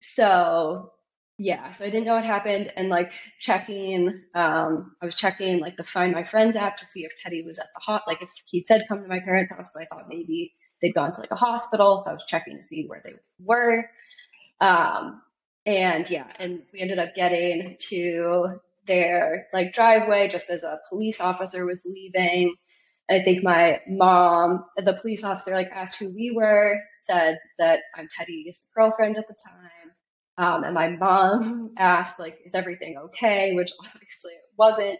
[0.00, 0.92] so
[1.38, 5.76] yeah, so I didn't know what happened, and like checking, um, I was checking like
[5.76, 8.30] the Find My Friends app to see if Teddy was at the hot, like if
[8.46, 11.30] he'd said come to my parents' house, but I thought maybe they'd gone to like
[11.30, 13.88] a hospital, so I was checking to see where they were.
[14.60, 15.22] Um,
[15.66, 21.20] and yeah, and we ended up getting to their like driveway just as a police
[21.20, 22.54] officer was leaving.
[23.08, 28.08] I think my mom, the police officer, like asked who we were, said that I'm
[28.10, 29.86] Teddy's girlfriend at the time.
[30.38, 33.54] Um, and my mom asked, like, is everything okay?
[33.54, 34.98] Which obviously it wasn't.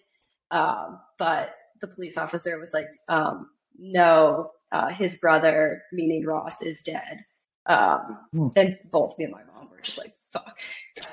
[0.51, 6.83] Um, but the police officer was like, um, no, uh, his brother, meaning Ross, is
[6.83, 7.25] dead.
[7.67, 8.49] Um, hmm.
[8.57, 10.59] And both me and my mom were just like, fuck.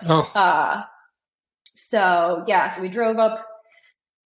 [0.08, 0.32] Oh.
[0.36, 0.84] Uh,
[1.76, 3.46] so, yeah, so we drove up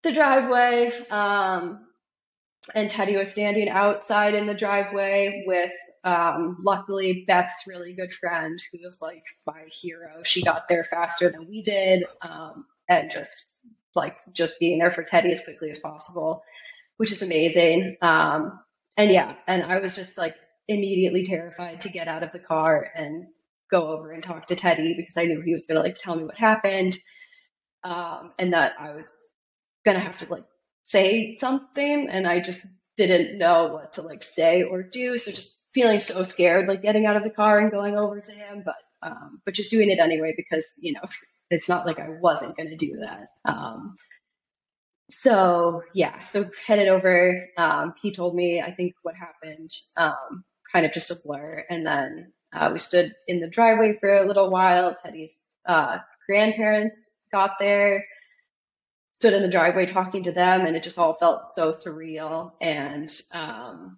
[0.04, 0.92] the driveway.
[1.10, 1.87] Um,
[2.76, 5.72] and Teddy was standing outside in the driveway with,
[6.04, 10.24] um, luckily, Beth's really good friend, who was like my hero.
[10.24, 13.58] She got there faster than we did, um, and just
[13.96, 16.44] like just being there for Teddy as quickly as possible,
[16.98, 17.98] which is amazing.
[18.02, 18.60] Um,
[18.98, 20.36] and yeah, and I was just like
[20.68, 23.28] immediately terrified to get out of the car and
[23.70, 26.16] go over and talk to Teddy because I knew he was going to like tell
[26.16, 26.98] me what happened,
[27.84, 29.18] um, and that I was
[29.86, 30.44] going to have to like
[30.88, 35.18] say something and I just didn't know what to like say or do.
[35.18, 38.32] So just feeling so scared, like getting out of the car and going over to
[38.32, 41.02] him, but um, but just doing it anyway because you know
[41.50, 43.28] it's not like I wasn't going to do that.
[43.44, 43.98] Um,
[45.10, 47.50] so yeah, so headed over.
[47.58, 51.86] Um, he told me I think what happened, um, kind of just a blur, and
[51.86, 54.96] then uh, we stood in the driveway for a little while.
[54.96, 55.98] Teddy's uh,
[56.28, 58.06] grandparents got there
[59.18, 63.12] stood in the driveway talking to them, and it just all felt so surreal and
[63.34, 63.98] um,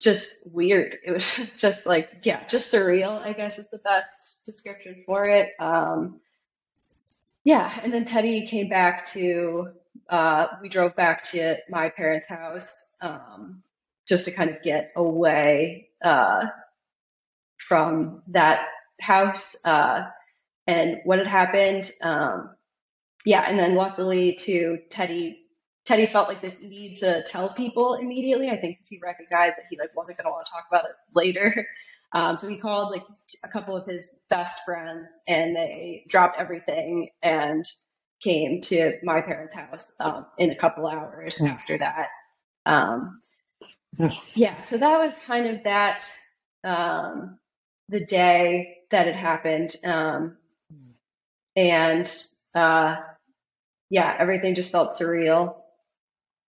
[0.00, 0.98] just weird.
[1.04, 5.50] It was just like, yeah, just surreal, I guess is the best description for it.
[5.60, 6.20] Um,
[7.44, 9.68] yeah, and then Teddy came back to,
[10.08, 13.62] uh, we drove back to my parents' house um,
[14.08, 16.46] just to kind of get away uh,
[17.56, 18.62] from that
[19.00, 19.56] house.
[19.64, 20.08] Uh,
[20.66, 22.50] and what had happened, um,
[23.24, 25.40] yeah, and then luckily to Teddy,
[25.84, 28.50] Teddy felt like this need to tell people immediately.
[28.50, 30.84] I think because he recognized that he like wasn't going to want to talk about
[30.84, 31.66] it later.
[32.12, 33.04] Um, so he called like
[33.44, 37.64] a couple of his best friends, and they dropped everything and
[38.20, 41.48] came to my parents' house um, in a couple hours mm.
[41.48, 42.08] after that.
[42.66, 43.22] Um,
[44.34, 46.08] yeah, so that was kind of that
[46.64, 47.38] um,
[47.88, 50.36] the day that it happened, um,
[51.56, 52.10] and
[52.54, 52.96] uh,
[53.92, 55.56] yeah, everything just felt surreal.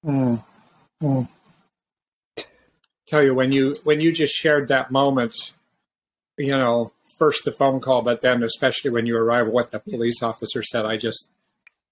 [0.02, 0.42] Mm.
[1.02, 1.28] Mm.
[3.06, 5.34] Tell you when you when you just shared that moment,
[6.38, 10.22] you know, first the phone call, but then especially when you arrive, what the police
[10.22, 11.30] officer said, I just,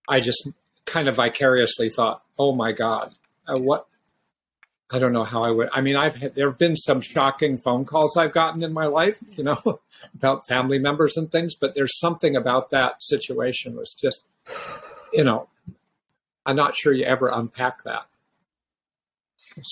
[0.09, 0.49] I just
[0.87, 3.15] kind of vicariously thought, oh my God,
[3.47, 3.87] uh, what?
[4.91, 5.69] I don't know how I would.
[5.71, 8.87] I mean, I've had, there have been some shocking phone calls I've gotten in my
[8.87, 9.59] life, you know,
[10.15, 14.25] about family members and things, but there's something about that situation was just,
[15.13, 15.49] you know,
[16.45, 18.07] I'm not sure you ever unpack that.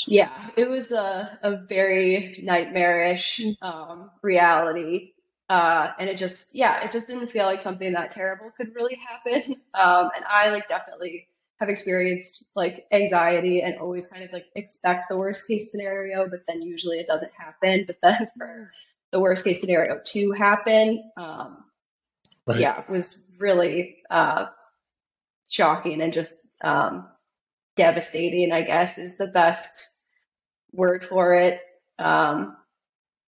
[0.07, 5.13] Yeah, it was a, a very nightmarish um, reality.
[5.49, 8.97] Uh, and it just, yeah, it just didn't feel like something that terrible could really
[8.97, 9.57] happen.
[9.73, 11.29] Um, and I like definitely
[11.61, 16.41] have experienced like anxiety and always kind of like expect the worst case scenario, but
[16.47, 17.85] then usually it doesn't happen.
[17.87, 18.71] But then for
[19.11, 21.65] the worst case scenario to happen, um,
[22.47, 22.59] right.
[22.59, 24.47] yeah, it was really uh,
[25.51, 27.09] shocking and just um,
[27.77, 29.99] devastating, I guess, is the best
[30.73, 31.61] word for it.
[31.99, 32.57] Um,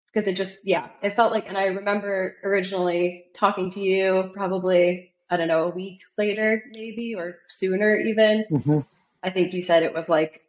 [0.07, 5.15] because it just, yeah, it felt like, and I remember originally talking to you probably,
[5.31, 8.45] I don't know, a week later, maybe, or sooner even.
[8.51, 8.81] Mm-hmm.
[9.23, 10.43] I think you said it was like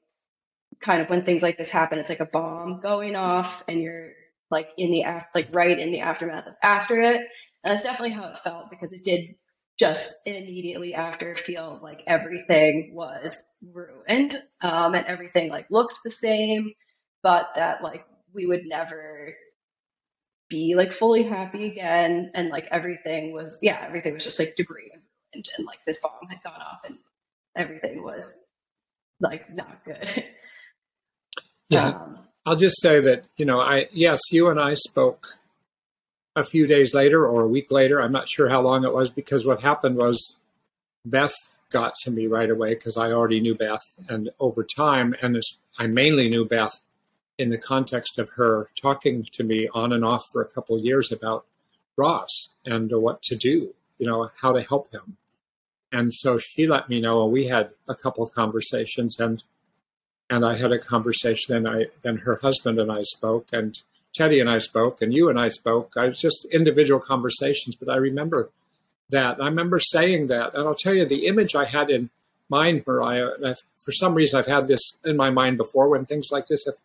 [0.82, 4.12] kind of when things like this happen, it's like a bomb going off and you're
[4.52, 7.22] like in the, like right in the aftermath of after it.
[7.64, 9.36] And that's definitely how it felt because it did
[9.80, 16.74] just immediately after feel like everything was ruined um, and everything like looked the same,
[17.22, 19.34] but that like we would never
[20.50, 24.92] be like fully happy again and like everything was yeah everything was just like debris
[24.94, 25.02] and
[25.34, 26.98] ruined and like this bomb had gone off and
[27.58, 28.52] everything was
[29.20, 30.24] like not good.
[31.70, 31.88] Yeah.
[31.88, 35.30] Um, i'll just say that you know i yes you and i spoke
[36.36, 38.02] a few days later or a week later.
[38.02, 40.36] I'm not sure how long it was because what happened was
[41.06, 41.36] Beth
[41.70, 43.84] got to me right away because I already knew Beth.
[44.08, 46.82] And over time, and this, I mainly knew Beth
[47.38, 51.12] in the context of her talking to me on and off for a couple years
[51.12, 51.46] about
[51.98, 55.18] Ross and what to do, you know, how to help him.
[55.92, 59.44] And so she let me know, and we had a couple of conversations, and
[60.30, 63.78] and I had a conversation, and I then her husband and I spoke, and
[64.14, 65.94] Teddy and I spoke, and you and I spoke.
[65.98, 68.50] I was just individual conversations, but I remember
[69.10, 69.42] that.
[69.42, 72.10] I remember saying that, and I'll tell you the image I had in
[72.50, 73.56] mind, Mariya.
[73.84, 76.76] for some reason, I've had this in my mind before when things like this have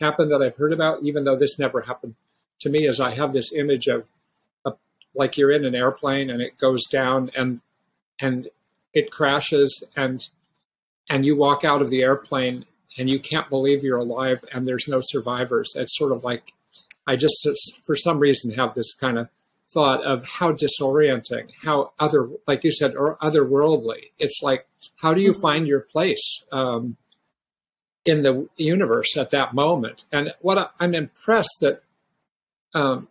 [0.00, 2.14] happened that I've heard about, even though this never happened
[2.60, 2.86] to me.
[2.86, 4.06] Is I have this image of,
[4.64, 4.72] a,
[5.14, 7.60] like you're in an airplane and it goes down and
[8.20, 8.48] and
[8.94, 10.26] it crashes and
[11.10, 12.64] and you walk out of the airplane
[12.96, 15.72] and you can't believe you're alive and there's no survivors.
[15.76, 16.52] It's sort of like
[17.08, 17.48] I just,
[17.86, 19.28] for some reason, have this kind of
[19.72, 24.10] thought of how disorienting, how other, like you said, or otherworldly.
[24.18, 24.66] It's like,
[24.96, 25.40] how do you mm-hmm.
[25.40, 26.98] find your place um,
[28.04, 30.04] in the universe at that moment?
[30.12, 31.82] And what I, am impressed that,
[32.74, 33.08] um,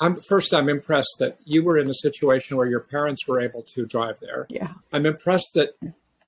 [0.00, 3.64] I'm first, I'm impressed that you were in a situation where your parents were able
[3.74, 4.46] to drive there.
[4.48, 4.72] Yeah.
[4.94, 5.74] I'm impressed that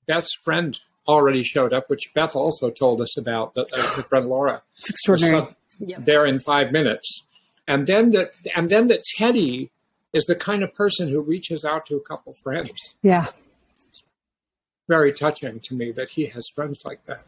[0.07, 4.29] Beth's friend already showed up, which Beth also told us about, that uh, her friend
[4.29, 4.61] Laura.
[4.77, 5.47] It's extraordinary
[5.79, 6.05] yep.
[6.05, 7.27] there in five minutes.
[7.67, 9.71] And then that and then that Teddy
[10.13, 12.95] is the kind of person who reaches out to a couple friends.
[13.03, 13.27] Yeah.
[14.87, 17.23] Very touching to me that he has friends like that.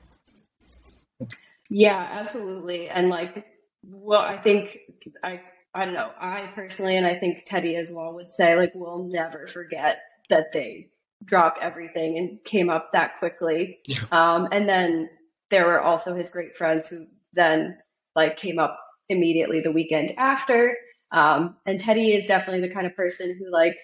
[1.69, 2.89] Yeah, absolutely.
[2.89, 3.45] And like
[3.83, 4.79] well, I think
[5.23, 5.41] I
[5.73, 9.03] I don't know, I personally and I think Teddy as well would say like we'll
[9.03, 10.89] never forget that they
[11.23, 13.79] dropped everything and came up that quickly.
[13.85, 13.99] Yeah.
[14.11, 15.09] Um, and then
[15.49, 17.77] there were also his great friends who then
[18.15, 20.77] like came up immediately the weekend after.
[21.11, 23.77] Um, and Teddy is definitely the kind of person who like,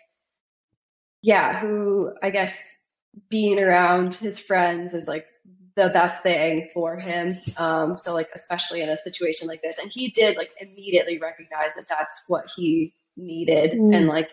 [1.21, 2.85] yeah, who I guess
[3.29, 5.25] being around his friends is like
[5.75, 7.39] the best thing for him.
[7.57, 11.75] Um, so like, especially in a situation like this, and he did like immediately recognize
[11.75, 13.73] that that's what he needed.
[13.73, 13.95] Mm.
[13.95, 14.29] And like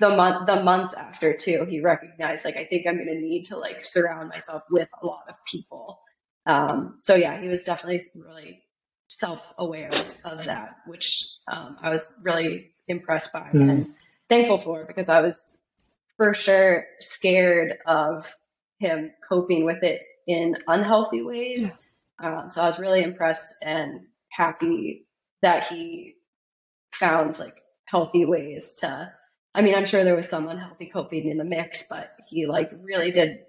[0.00, 3.46] the month, the months after too, he recognized like, I think I'm going to need
[3.46, 6.00] to like surround myself with a lot of people.
[6.46, 8.62] Um, so yeah, he was definitely really
[9.08, 9.90] self-aware
[10.24, 13.70] of that, which um, I was really impressed by mm.
[13.70, 13.94] and
[14.28, 15.58] thankful for because I was
[16.16, 18.32] for sure scared of
[18.78, 21.82] him coping with it in unhealthy ways.
[22.18, 25.06] Um, so I was really impressed and happy
[25.42, 26.14] that he
[26.92, 29.12] found like healthy ways to.
[29.54, 32.70] I mean, I'm sure there was some unhealthy coping in the mix, but he like
[32.82, 33.40] really did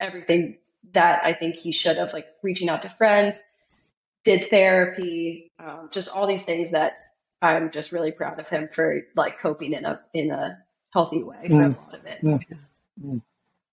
[0.00, 0.58] everything
[0.92, 3.42] that I think he should have, like reaching out to friends,
[4.28, 6.92] did therapy, um, just all these things that
[7.40, 10.58] I'm just really proud of him for like coping in a in a
[10.92, 11.76] healthy way for mm.
[11.76, 12.22] a lot of it.
[12.22, 12.44] Mm.
[13.02, 13.22] Mm.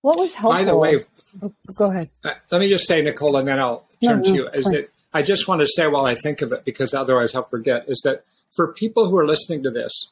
[0.01, 0.63] What was helpful?
[0.63, 0.99] By the way,
[1.41, 2.09] oh, go ahead.
[2.23, 4.47] Uh, let me just say, Nicole, and then I'll turn no, to you.
[4.49, 7.43] Is that I just want to say while I think of it, because otherwise I'll
[7.43, 8.23] forget, is that
[8.55, 10.11] for people who are listening to this,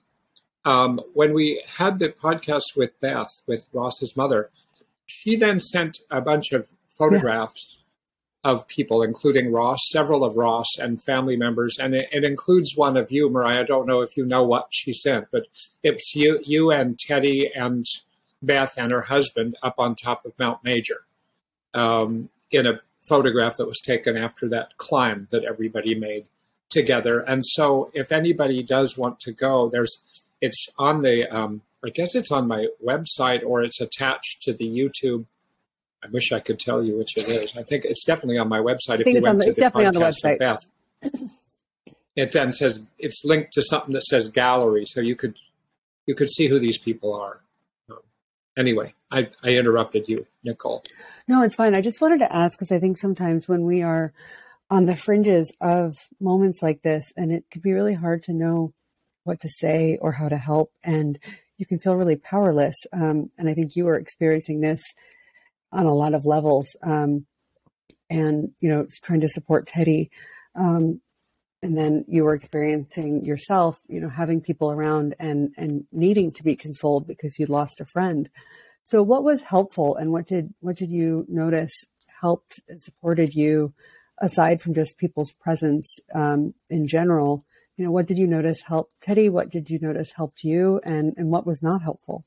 [0.65, 4.49] um, when we had the podcast with Beth, with Ross's mother,
[5.05, 6.67] she then sent a bunch of
[6.97, 7.82] photographs yeah.
[8.43, 12.97] Of people, including Ross, several of Ross and family members, and it, it, includes one
[12.97, 13.61] of you, Mariya.
[13.61, 15.43] I don't know if you know what she sent, but
[15.81, 17.85] it's you, you and Teddy and
[18.41, 21.05] Beth and her husband up on top of Mount Major
[21.73, 26.25] um, in a photograph that was taken after that climb that everybody made
[26.69, 27.19] together.
[27.19, 30.03] And so, if anybody does want to go, there's
[30.41, 34.65] it's on the um, I guess it's on my website or it's attached to the
[34.67, 35.25] YouTube.
[36.03, 37.55] I wish I could tell you which it is.
[37.55, 38.99] I think it's definitely on my website.
[38.99, 40.39] I think it's, on the, it's definitely on the website.
[40.39, 40.65] Beth,
[42.15, 45.35] it then says it's linked to something that says gallery, so you could
[46.05, 47.39] you could see who these people are.
[47.89, 47.99] Um,
[48.57, 50.83] anyway, I, I interrupted you, Nicole.
[51.27, 51.73] No, it's fine.
[51.73, 54.11] I just wanted to ask because I think sometimes when we are
[54.69, 58.73] on the fringes of moments like this, and it can be really hard to know
[59.23, 61.17] what to say or how to help, and
[61.57, 62.75] you can feel really powerless.
[62.91, 64.81] Um, and I think you were experiencing this
[65.73, 67.25] on a lot of levels, um,
[68.09, 70.11] and you know, trying to support Teddy.
[70.55, 71.01] Um,
[71.63, 76.43] and then you were experiencing yourself, you know, having people around and and needing to
[76.43, 78.29] be consoled because you lost a friend.
[78.83, 81.73] So, what was helpful, and what did what did you notice
[82.21, 83.73] helped and supported you,
[84.19, 87.45] aside from just people's presence um, in general?
[87.77, 89.29] You know, what did you notice helped Teddy?
[89.29, 92.25] What did you notice helped you, and and what was not helpful?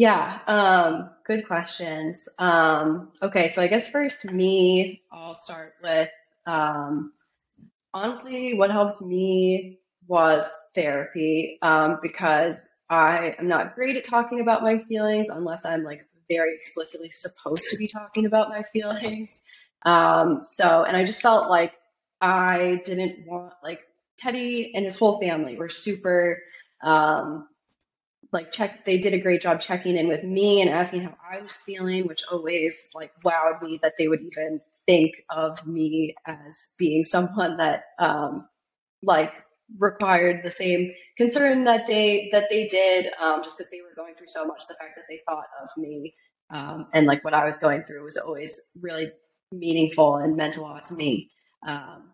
[0.00, 2.26] Yeah, um, good questions.
[2.38, 6.08] Um, okay, so I guess first, me, I'll start with
[6.46, 7.12] um,
[7.92, 9.78] honestly, what helped me
[10.08, 15.84] was therapy um, because I am not great at talking about my feelings unless I'm
[15.84, 19.42] like very explicitly supposed to be talking about my feelings.
[19.84, 21.74] Um, so, and I just felt like
[22.22, 23.82] I didn't want, like,
[24.16, 26.42] Teddy and his whole family were super,
[26.82, 27.48] um,
[28.32, 31.40] like, check, they did a great job checking in with me and asking how I
[31.40, 36.74] was feeling, which always, like, wowed me that they would even think of me as
[36.78, 38.48] being someone that, um,
[39.02, 39.34] like,
[39.78, 44.14] required the same concern that they that they did um, just because they were going
[44.14, 46.14] through so much the fact that they thought of me
[46.50, 49.10] um, and like what i was going through was always really
[49.52, 51.30] meaningful and meant a lot to me
[51.66, 52.10] um,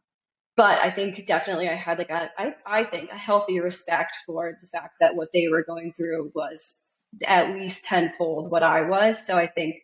[0.57, 4.57] but i think definitely i had like a I, I think a healthy respect for
[4.61, 6.89] the fact that what they were going through was
[7.27, 9.77] at least tenfold what i was so i think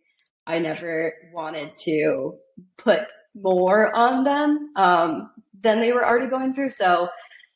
[0.46, 2.34] i never wanted to
[2.76, 7.08] put more on them um, than they were already going through so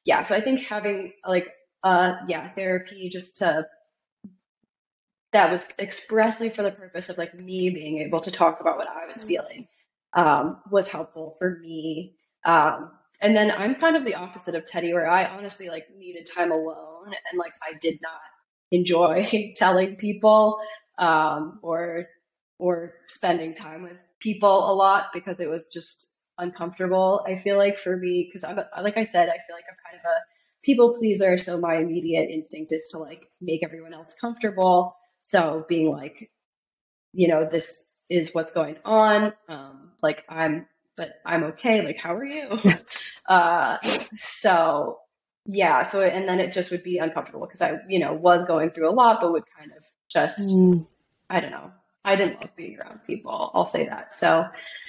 [0.07, 1.53] yeah, so I think having like
[1.83, 3.67] uh yeah, therapy just to
[5.33, 8.89] that was expressly for the purpose of like me being able to talk about what
[8.89, 9.29] I was mm-hmm.
[9.29, 9.69] feeling
[10.15, 12.15] um, was helpful for me.
[12.45, 16.29] Um, and then I'm kind of the opposite of Teddy, where I honestly like needed
[16.33, 18.21] time alone and like I did not
[18.71, 20.61] enjoy telling people
[20.99, 22.07] um, or
[22.59, 27.25] or spending time with people a lot because it was just uncomfortable.
[27.27, 30.01] I feel like for me, because I'm like I said, I feel like I'm kind
[30.01, 30.21] of a
[30.63, 34.97] people pleaser, so my immediate instinct is to like make everyone else comfortable.
[35.21, 36.31] So being like,
[37.13, 39.33] you know, this is what's going on.
[39.49, 41.83] Um, like I'm, but I'm okay.
[41.83, 42.59] Like, how are you?
[43.27, 43.79] uh,
[44.17, 44.99] so
[45.45, 45.83] yeah.
[45.83, 48.91] So and then it just would be uncomfortable because I, you know, was going through
[48.91, 50.87] a lot, but would kind of just, mm.
[51.31, 51.71] I don't know,
[52.05, 53.51] I didn't love being around people.
[53.53, 54.15] I'll say that.
[54.15, 54.47] So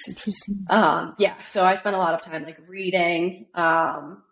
[0.07, 0.65] interesting.
[0.69, 1.39] Um, yeah.
[1.41, 4.23] So I spent a lot of time like reading, um,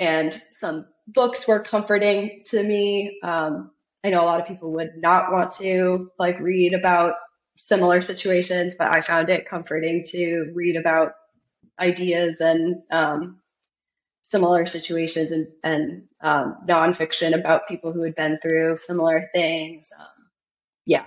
[0.00, 3.18] and some books were comforting to me.
[3.22, 3.70] Um,
[4.04, 7.14] I know a lot of people would not want to like read about
[7.58, 11.12] similar situations, but I found it comforting to read about
[11.78, 13.40] ideas and um,
[14.22, 19.92] similar situations and, and um, nonfiction about people who had been through similar things.
[19.98, 20.06] Um,
[20.86, 21.04] yeah,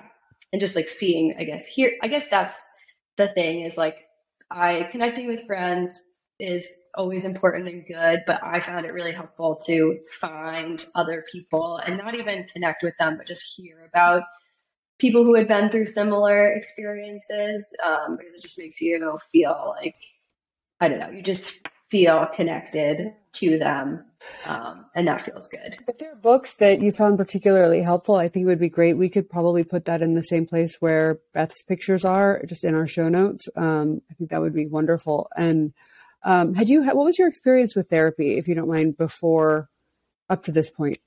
[0.52, 2.64] and just like seeing, I guess here, I guess that's
[3.18, 4.06] the thing is like
[4.50, 6.00] I connecting with friends
[6.40, 11.78] is always important and good, but I found it really helpful to find other people
[11.78, 14.24] and not even connect with them, but just hear about
[15.02, 19.96] people who had been through similar experiences um, because it just makes you feel like
[20.80, 24.06] I don't know, you just feel connected to them
[24.46, 25.76] um, and that feels good.
[25.88, 28.94] If there are books that you found particularly helpful, I think it would be great.
[28.94, 32.76] We could probably put that in the same place where Beth's pictures are, just in
[32.76, 33.48] our show notes.
[33.56, 35.28] Um, I think that would be wonderful.
[35.36, 35.74] And
[36.24, 39.70] um, had you, what was your experience with therapy, if you don't mind, before
[40.30, 41.00] up to this point?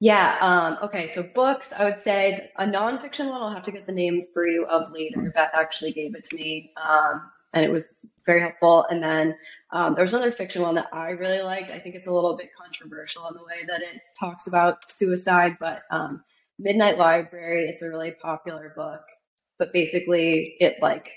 [0.00, 0.36] Yeah.
[0.40, 1.06] Um, okay.
[1.06, 3.40] So books, I would say a nonfiction one.
[3.40, 5.32] I'll have to get the name for you of later.
[5.34, 6.72] Beth actually gave it to me.
[6.76, 7.22] Um,
[7.54, 8.84] and it was very helpful.
[8.84, 9.36] And then
[9.70, 11.70] um, there was another fiction one that I really liked.
[11.70, 15.56] I think it's a little bit controversial in the way that it talks about suicide,
[15.58, 16.22] but um,
[16.58, 17.68] Midnight Library.
[17.68, 19.00] It's a really popular book,
[19.58, 21.08] but basically it like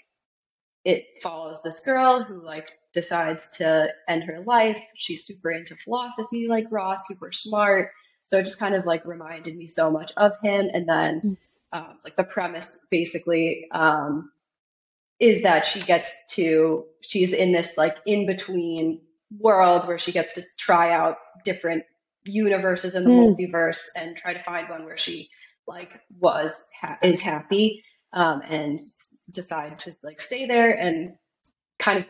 [0.85, 4.81] it follows this girl who like decides to end her life.
[4.95, 7.91] She's super into philosophy, like Ross, super smart.
[8.23, 10.69] So it just kind of like reminded me so much of him.
[10.73, 11.33] And then, hmm.
[11.73, 14.31] um, like the premise basically um,
[15.19, 19.01] is that she gets to she's in this like in between
[19.37, 21.83] world where she gets to try out different
[22.23, 23.35] universes in the mm.
[23.35, 25.29] multiverse and try to find one where she
[25.67, 28.79] like was ha- is happy um, and
[29.31, 31.15] decide to like stay there and
[31.77, 32.05] kind of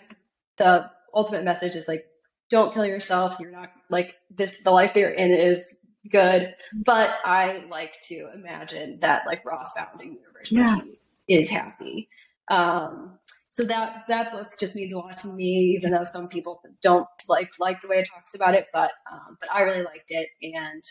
[0.58, 2.04] the ultimate message is like
[2.50, 5.78] don't kill yourself you're not like this the life they're in is
[6.10, 10.80] good but i like to imagine that like ross founding a universe yeah.
[11.28, 12.08] is happy
[12.50, 13.20] um,
[13.50, 17.08] so that that book just means a lot to me, even though some people don't
[17.28, 18.68] like like the way it talks about it.
[18.74, 20.84] But um, but I really liked it, and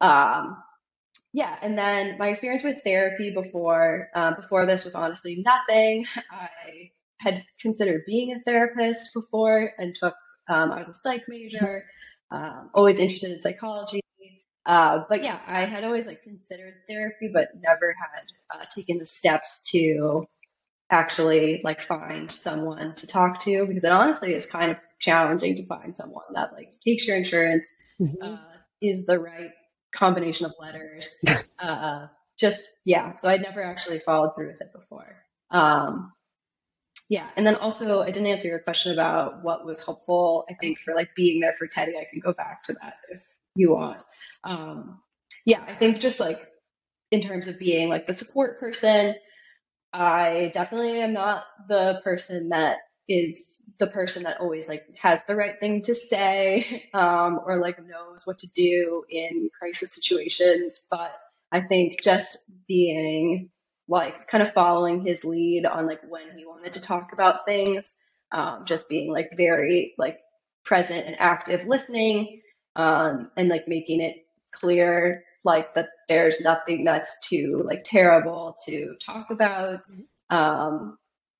[0.00, 0.62] um,
[1.32, 1.56] yeah.
[1.60, 6.06] And then my experience with therapy before uh, before this was honestly nothing.
[6.30, 10.14] I had considered being a therapist before, and took
[10.48, 11.84] um, I was a psych major,
[12.30, 14.00] um, always interested in psychology.
[14.64, 19.06] Uh, but yeah, I had always like considered therapy, but never had uh, taken the
[19.06, 20.24] steps to
[20.92, 25.66] actually like find someone to talk to because it honestly is kind of challenging to
[25.66, 27.66] find someone that like takes your insurance
[27.98, 28.22] mm-hmm.
[28.22, 28.38] uh,
[28.80, 29.52] is the right
[29.92, 31.18] combination of letters
[31.58, 32.06] uh,
[32.38, 35.16] just yeah so i'd never actually followed through with it before
[35.50, 36.12] um,
[37.08, 40.78] yeah and then also i didn't answer your question about what was helpful i think
[40.78, 44.02] for like being there for teddy i can go back to that if you want
[44.44, 45.00] um,
[45.44, 46.48] yeah i think just like
[47.10, 49.14] in terms of being like the support person
[49.92, 52.78] I definitely am not the person that
[53.08, 57.78] is the person that always like has the right thing to say um, or like
[57.84, 60.86] knows what to do in crisis situations.
[60.90, 61.14] But
[61.50, 63.50] I think just being
[63.88, 67.96] like kind of following his lead on like when he wanted to talk about things,
[68.30, 70.20] um, just being like very like
[70.64, 72.40] present and active listening
[72.76, 74.16] um, and like making it
[74.52, 79.80] clear like that there's nothing that's too like terrible to talk about.
[80.30, 80.96] Um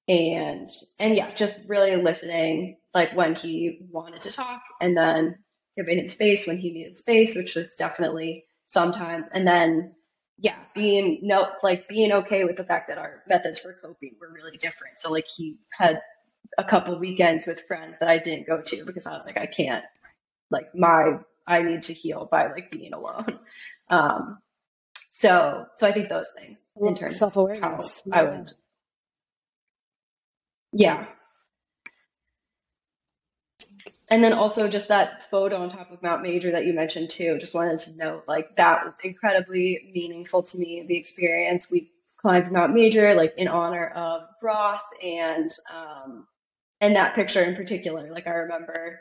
[0.08, 0.68] and
[0.98, 5.36] and yeah just really listening like when he wanted to talk and then
[5.76, 9.28] giving him space when he needed space which was definitely sometimes.
[9.28, 9.94] And then
[10.38, 14.32] yeah being no like being okay with the fact that our methods for coping were
[14.32, 14.98] really different.
[14.98, 16.00] So like he had
[16.58, 19.46] a couple weekends with friends that i didn't go to because i was like i
[19.46, 19.84] can't
[20.52, 23.38] like my i need to heal by like being alone
[23.90, 24.38] um,
[25.22, 28.02] so, so I think those things in terms of self awareness.
[28.06, 28.18] Yeah.
[28.18, 28.52] I would,
[30.72, 31.06] yeah.
[34.10, 37.38] And then also just that photo on top of Mount Major that you mentioned too.
[37.38, 40.84] Just wanted to note, like that was incredibly meaningful to me.
[40.88, 46.26] The experience we climbed Mount Major, like in honor of Ross, and um,
[46.80, 48.10] and that picture in particular.
[48.10, 49.00] Like I remember,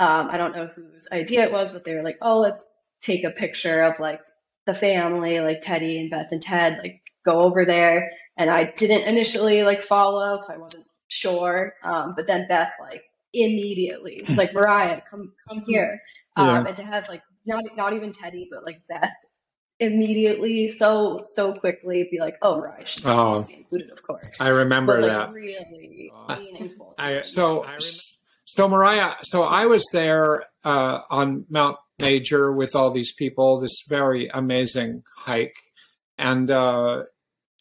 [0.00, 2.68] um, I don't know whose idea it was, but they were like, "Oh, let's
[3.00, 4.20] take a picture of like
[4.66, 8.12] the family, like Teddy and Beth and Ted, like go over there.
[8.36, 11.74] And I didn't initially like follow because I wasn't sure.
[11.82, 16.00] Um, but then Beth like immediately was like, Mariya, come come here.
[16.36, 16.68] Um, yeah.
[16.68, 19.12] and to have like not not even Teddy, but like Beth
[19.78, 24.40] immediately so so quickly be like, oh, Mariya should oh, be included, of course.
[24.40, 25.26] I remember was, that.
[25.26, 26.94] Like, really meaningful.
[26.98, 27.66] I, so
[28.54, 33.60] so Mariya, so I was there uh, on Mount Major with all these people.
[33.60, 35.54] This very amazing hike,
[36.18, 37.04] and uh,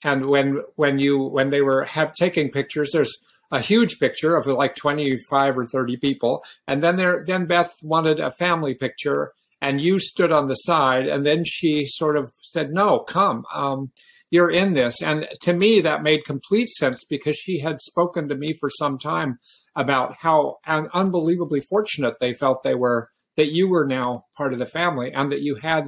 [0.04, 3.16] and when when you when they were have taking pictures, there's
[3.52, 8.20] a huge picture of like 25 or 30 people, and then there then Beth wanted
[8.20, 12.74] a family picture, and you stood on the side, and then she sort of said,
[12.74, 13.92] "No, come." Um,
[14.32, 15.02] you're in this.
[15.02, 18.98] And to me, that made complete sense because she had spoken to me for some
[18.98, 19.40] time
[19.76, 24.66] about how unbelievably fortunate they felt they were that you were now part of the
[24.66, 25.86] family and that you had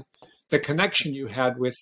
[0.50, 1.76] the connection you had with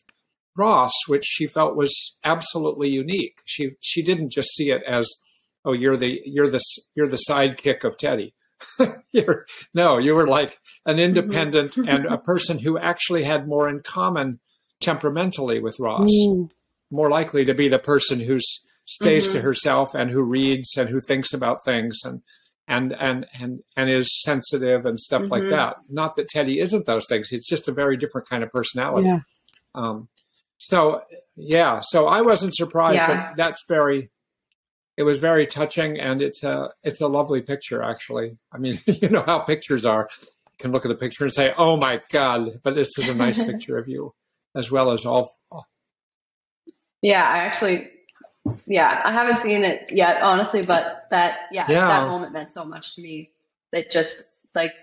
[0.57, 3.39] Ross, which she felt was absolutely unique.
[3.45, 5.07] She she didn't just see it as,
[5.63, 6.61] oh, you're the you're the
[6.95, 8.33] you're the sidekick of Teddy.
[9.73, 10.99] no, you were like an mm-hmm.
[10.99, 14.39] independent and a person who actually had more in common
[14.81, 16.09] temperamentally with Ross.
[16.09, 16.51] Mm.
[16.91, 18.39] More likely to be the person who
[18.85, 19.35] stays mm-hmm.
[19.35, 22.21] to herself and who reads and who thinks about things and
[22.67, 25.31] and and and and is sensitive and stuff mm-hmm.
[25.31, 25.77] like that.
[25.89, 27.31] Not that Teddy isn't those things.
[27.31, 29.07] It's just a very different kind of personality.
[29.07, 29.19] Yeah.
[29.75, 30.09] Um,
[30.57, 31.01] so
[31.35, 33.29] yeah, so I wasn't surprised, yeah.
[33.29, 34.09] but that's very
[34.97, 37.81] it was very touching, and it's a it's a lovely picture.
[37.81, 40.09] Actually, I mean, you know how pictures are.
[40.21, 43.15] You can look at the picture and say, "Oh my God!" But this is a
[43.15, 44.13] nice picture of you,
[44.55, 45.31] as well as all.
[47.01, 47.89] Yeah, I actually,
[48.65, 51.87] yeah, I haven't seen it yet, honestly, but that yeah, Yeah.
[51.87, 53.31] that moment meant so much to me.
[53.71, 54.25] That just
[54.55, 54.73] like,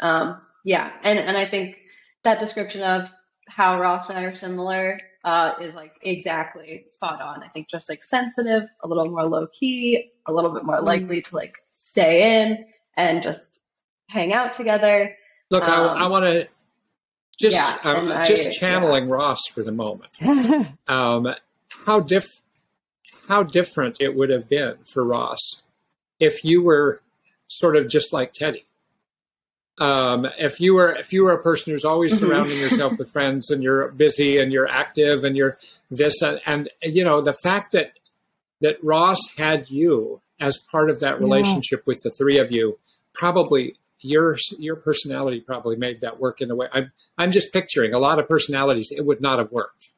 [0.00, 1.78] um, yeah, and and I think
[2.24, 3.10] that description of
[3.48, 7.42] how Ross and I are similar uh, is like exactly spot on.
[7.42, 10.86] I think just like sensitive, a little more low key, a little bit more Mm.
[10.86, 12.66] likely to like stay in
[12.96, 13.60] and just
[14.08, 15.16] hang out together.
[15.50, 16.48] Look, Um, I, I want to
[17.38, 20.10] just yeah, um, and I- just channeling Ross for the moment.
[20.88, 21.34] um,
[21.86, 22.26] how diff
[23.28, 25.38] how different it would have been for Ross
[26.20, 27.00] if you were
[27.48, 28.66] sort of just like Teddy.
[29.78, 32.20] Um, if you were if you were a person who's always Mhm.
[32.20, 35.58] surrounding yourself with friends and you're busy and you're active and you're
[35.90, 37.92] this and, and you know the fact that
[38.60, 41.24] that Ross had you as part of that Yeah.
[41.24, 42.78] relationship with the three of you
[43.14, 46.68] probably your your personality probably made that work in a way.
[46.72, 48.88] I'm I'm just picturing a lot of personalities.
[48.90, 49.88] It would not have worked.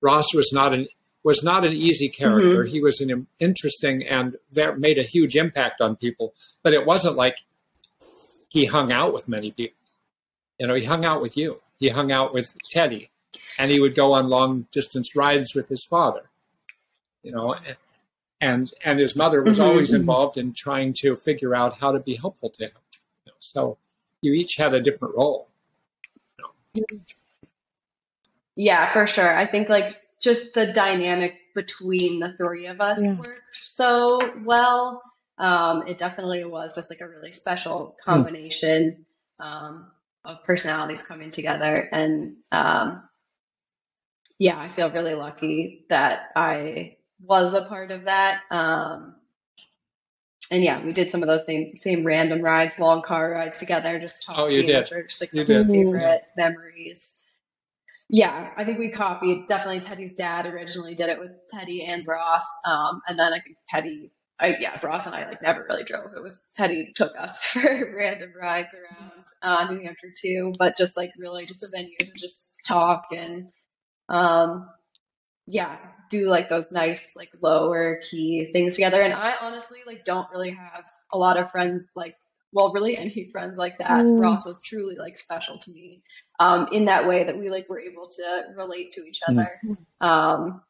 [0.00, 0.88] Ross was not an
[1.24, 2.64] was not an easy character.
[2.64, 6.34] He was an interesting and that made a huge impact on people.
[6.62, 7.38] But it wasn't like
[8.48, 9.76] he hung out with many people.
[10.58, 11.60] You know, he hung out with you.
[11.78, 13.10] He hung out with Teddy,
[13.58, 16.30] and he would go on long distance rides with his father.
[17.22, 17.56] You know,
[18.40, 19.64] and and his mother was Mhm.
[19.64, 22.72] always involved in trying to figure out how to be helpful to him.
[23.42, 23.78] You know, so
[24.20, 25.48] you each had a different role.
[28.54, 29.36] Yeah, for sure.
[29.36, 33.18] I think like just the dynamic between the three of us Yeah.
[33.18, 35.02] worked so well.
[35.38, 39.04] Um, it definitely was just like a really special combination
[39.38, 39.90] um,
[40.24, 41.88] of personalities coming together.
[41.92, 43.02] And um,
[44.38, 48.40] yeah, I feel really lucky that I was a part of that.
[48.50, 49.15] Um,
[50.50, 53.98] and yeah, we did some of those same same random rides, long car rides together,
[53.98, 54.78] just talking, Oh, you did.
[54.78, 55.72] which are just like You some of my did.
[55.72, 57.20] favorite memories.
[58.08, 62.46] Yeah, I think we copied definitely Teddy's dad originally did it with Teddy and Ross.
[62.68, 66.12] Um, and then I think Teddy, I, yeah, Ross and I like never really drove.
[66.16, 70.96] It was Teddy took us for random rides around uh, New Hampshire too, but just
[70.96, 73.48] like really just a venue to just talk and,
[74.08, 74.68] um,
[75.46, 75.76] yeah,
[76.10, 79.00] do like those nice like lower key things together.
[79.00, 82.16] And I honestly like don't really have a lot of friends like,
[82.52, 84.04] well, really any friends like that.
[84.04, 84.20] Mm.
[84.20, 86.02] Ross was truly like special to me
[86.38, 89.38] um, in that way that we like were able to relate to each Mm.
[89.38, 89.60] other
[90.00, 90.62] um,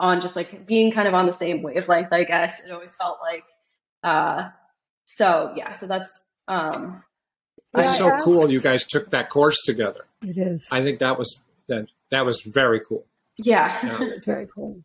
[0.00, 2.12] on just like being kind of on the same wavelength.
[2.12, 3.44] I guess it always felt like.
[4.02, 4.50] Uh,
[5.04, 7.02] so yeah, so that's um,
[7.74, 10.06] Yeah, It's so cool you guys took that course together.
[10.22, 10.66] It is.
[10.72, 13.06] I think that was that that was very cool.
[13.38, 13.98] Yeah, Yeah.
[14.02, 14.82] It's very cool.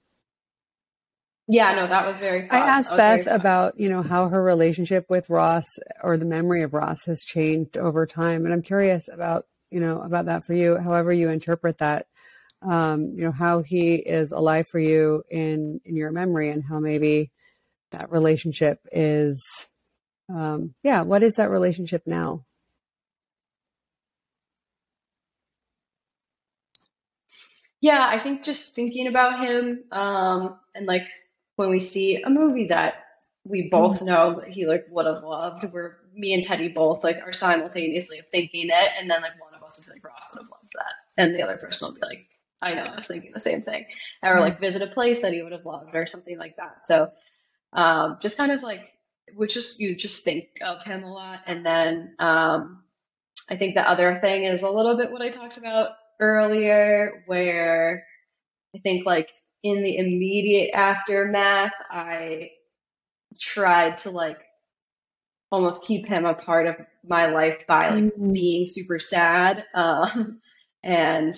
[1.48, 1.76] yeah.
[1.76, 2.48] No, that was very.
[2.48, 2.62] Fun.
[2.62, 5.66] I asked That was very Beth about, you know, how her relationship with Ross
[6.04, 8.46] or the memory of Ross has changed over time.
[8.46, 12.08] And I'm curious about, you know, about that for you, however you interpret that.
[12.62, 16.80] Um, you know, how he is alive for you in in your memory and how
[16.80, 17.32] maybe
[17.92, 19.46] that relationship is
[20.34, 22.46] um yeah, what is that relationship now?
[27.80, 31.08] Yeah, I think just thinking about him, um, and like
[31.58, 33.04] when we see a movie that
[33.44, 37.22] we both know that he like would have loved, where me and Teddy both like
[37.26, 40.42] are simultaneously thinking it, and then like one of us will be like Ross would
[40.42, 42.28] have loved that, and the other person will be like,
[42.62, 43.86] I know, I was thinking the same thing,
[44.24, 46.88] or like visit a place that he would have loved, or something like that.
[46.88, 47.12] So,
[47.74, 48.92] um, just kind of like,
[49.36, 52.84] which just you just think of him a lot, and then um,
[53.52, 58.06] I think the other thing is a little bit what I talked about earlier, where
[58.76, 59.32] I think like
[59.64, 62.52] in the immediate aftermath, I
[63.40, 64.40] tried to like
[65.52, 66.76] almost keep him a part of
[67.08, 68.34] my life by like Mm.
[68.34, 69.66] being super sad.
[69.74, 70.42] Um,
[70.84, 71.36] and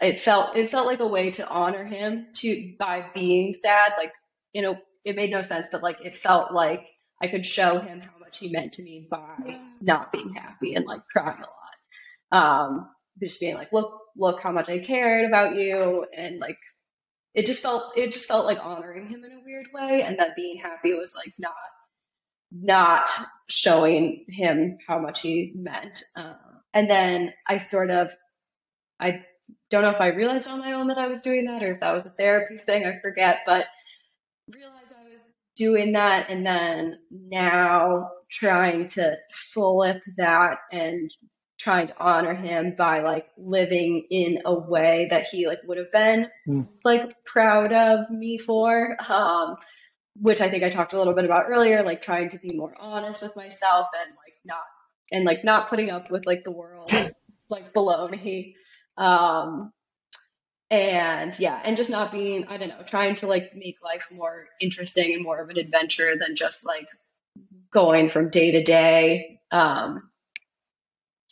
[0.00, 3.92] it felt it felt like a way to honor him to by being sad.
[3.96, 4.12] Like
[4.52, 6.86] you know, it made no sense, but like it felt like
[7.22, 10.84] I could show him how much he meant to me by not being happy and
[10.86, 12.68] like crying a lot.
[12.70, 12.90] Um,
[13.20, 16.58] just being like, look, look how much I cared about you, and like
[17.34, 20.36] it just felt it just felt like honoring him in a weird way, and that
[20.36, 21.54] being happy was like not
[22.52, 23.10] not
[23.48, 26.02] showing him how much he meant.
[26.16, 26.36] Um,
[26.72, 28.12] and then I sort of
[29.00, 29.24] I
[29.70, 31.80] don't know if I realized on my own that I was doing that or if
[31.80, 33.66] that was a therapy thing, I forget, but
[34.54, 41.10] realized I was doing that and then now trying to flip that and
[41.64, 45.90] trying to honor him by like living in a way that he like would have
[45.90, 46.68] been Mm.
[46.84, 49.56] like proud of me for um
[50.20, 52.72] which I think I talked a little bit about earlier, like trying to be more
[52.78, 54.62] honest with myself and like not
[55.10, 56.92] and like not putting up with like the world
[57.48, 58.54] like baloney.
[58.98, 59.72] Um
[60.70, 64.46] and yeah, and just not being, I don't know, trying to like make life more
[64.60, 66.88] interesting and more of an adventure than just like
[67.70, 69.40] going from day to day.
[69.50, 70.10] Um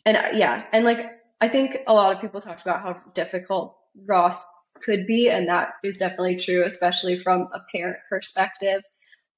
[0.05, 1.05] and uh, yeah, and like
[1.39, 3.77] I think a lot of people talked about how difficult
[4.07, 4.45] Ross
[4.81, 8.81] could be, and that is definitely true, especially from a parent perspective.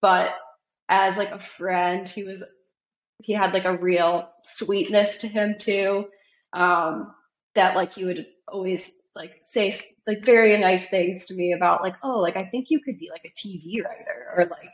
[0.01, 0.35] But
[0.89, 2.43] as like a friend, he was
[3.21, 6.07] he had like a real sweetness to him too.
[6.53, 7.13] Um,
[7.55, 9.73] that like he would always like say
[10.05, 13.09] like very nice things to me about like oh like I think you could be
[13.09, 14.69] like a TV writer or like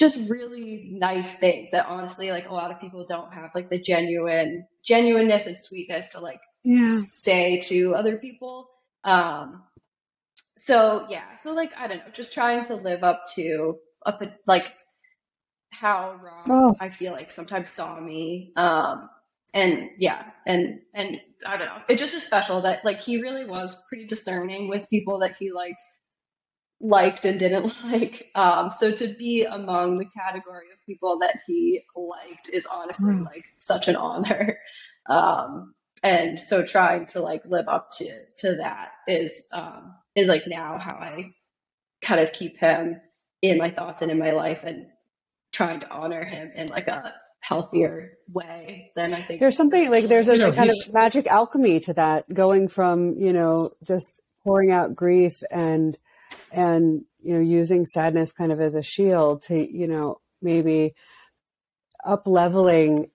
[0.00, 3.80] just really nice things that honestly like a lot of people don't have like the
[3.80, 6.86] genuine genuineness and sweetness to like Yeah.
[6.86, 8.70] say to other people.
[9.04, 9.64] Um
[10.58, 14.72] so yeah so like i don't know just trying to live up to up like
[15.72, 18.52] how ross Oh, i feel like sometimes saw me.
[18.56, 19.08] Um
[19.54, 23.46] and yeah and and i don't know it just is special that like he really
[23.46, 25.76] was pretty discerning with people that he like
[26.80, 31.82] liked and didn't like um so to be among the category of people that he
[31.94, 33.24] liked is honestly wow.
[33.24, 34.58] like such an honor
[35.08, 40.46] um and so trying to like live up to to that is um is like
[40.46, 41.32] now how i
[42.00, 43.00] kind of keep him
[43.42, 44.86] in my thoughts and in my life and
[45.52, 50.08] trying to honor him in like a healthier way than i think There's something like
[50.08, 53.32] there's a, You know, a kind he's of magic alchemy to that, going from, you
[53.32, 55.96] know, just pouring out grief and,
[56.52, 60.94] and, you know, using sadness kind of as a shield to, you know, maybe
[62.04, 63.10] up leveling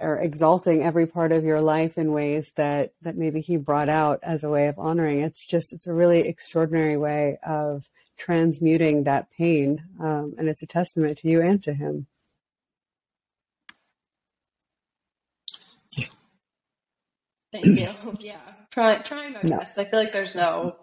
[0.00, 4.18] or exalting every part of your life in ways that that maybe he brought out
[4.22, 9.30] as a way of honoring it's just it's a really extraordinary way of transmuting that
[9.30, 12.06] pain um, and it's a testament to you and to him
[17.52, 17.88] Thank you.
[18.18, 19.78] Yeah, try, trying my no best.
[19.78, 20.76] I feel like there's no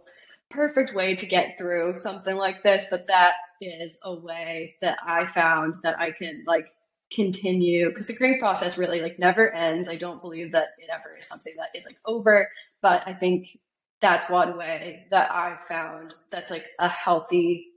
[0.49, 5.25] perfect way to get through something like this, but that is a way that I
[5.25, 6.71] found that I can like
[7.11, 9.89] continue because the grief process really like never ends.
[9.89, 12.49] I don't believe that it ever is something that is like over,
[12.81, 13.57] but I think
[13.99, 17.67] that's one way that I've found that's like a healthy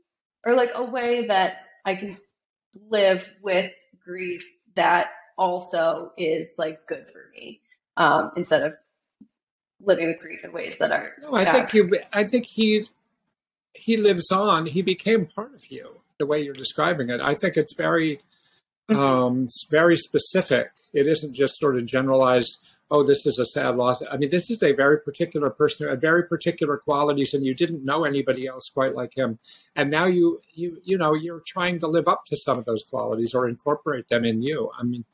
[0.44, 2.18] or like a way that I can
[2.88, 3.70] live with
[4.04, 7.60] grief that also is like good for me
[7.96, 8.74] um, instead of
[9.84, 11.98] living with grief in ways that are no, I bad think you.
[12.12, 12.84] I think he
[13.74, 14.66] he lives on.
[14.66, 16.00] He became part of you.
[16.18, 18.20] The way you're describing it, I think it's very
[18.90, 18.96] Mhm.
[18.96, 20.70] um, it's very specific.
[20.92, 22.52] It isn't just sort of generalized.
[22.90, 24.02] Oh, this is a sad loss.
[24.10, 27.54] I mean, this is a very particular person who had very particular qualities, and you
[27.54, 29.38] didn't know anybody else quite like him.
[29.74, 32.82] And now you, you, you know, you're trying to live up to some of those
[32.82, 34.70] qualities or incorporate them in you.
[34.78, 35.06] I mean,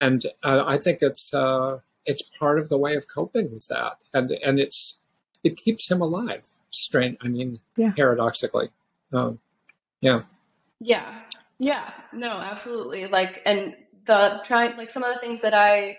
[0.00, 3.94] and uh, I think it's uh, it's part of the way of coping with that,
[4.14, 4.98] and and it's
[5.44, 6.46] it keeps him alive.
[6.70, 7.16] Strange.
[7.22, 8.70] I mean, yeah paradoxically,
[9.12, 9.38] um,
[10.00, 10.22] yeah.
[10.80, 11.20] Yeah.
[11.58, 11.90] Yeah.
[12.12, 13.06] No, absolutely.
[13.06, 13.74] Like, and
[14.06, 15.98] the trying, like some of the things that I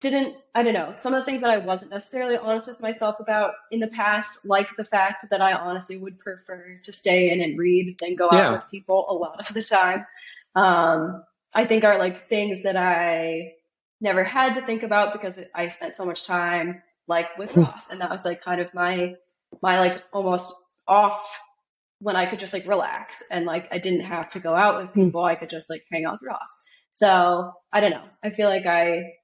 [0.00, 3.18] didn't, I don't know, some of the things that I wasn't necessarily honest with myself
[3.18, 7.40] about in the past, like the fact that I honestly would prefer to stay in
[7.40, 8.52] and read than go out Yeah.
[8.52, 10.06] with people a lot of the time.
[10.54, 13.54] Um, I think are like things that I
[14.00, 17.90] never had to think about because I spent so much time like with Ross.
[17.90, 19.14] And that was like kind of my,
[19.62, 20.54] my like almost
[20.86, 21.40] off
[22.00, 24.90] when I could just like relax and like I didn't have to go out with
[24.92, 25.04] Hmm.
[25.06, 25.24] people.
[25.24, 26.64] I could just like hang out with Ross.
[26.90, 28.04] So I don't know.
[28.22, 29.14] I feel like I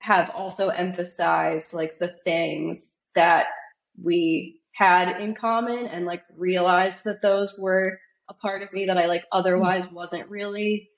[0.00, 3.46] have also emphasized like the things that
[4.02, 8.98] we had in common and like realized that those were a part of me that
[8.98, 10.90] I like otherwise wasn't really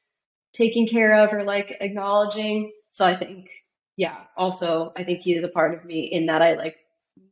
[0.52, 2.72] taking care of or like acknowledging.
[2.90, 3.50] So I think,
[3.96, 6.76] yeah, also I think he is a part of me in that I like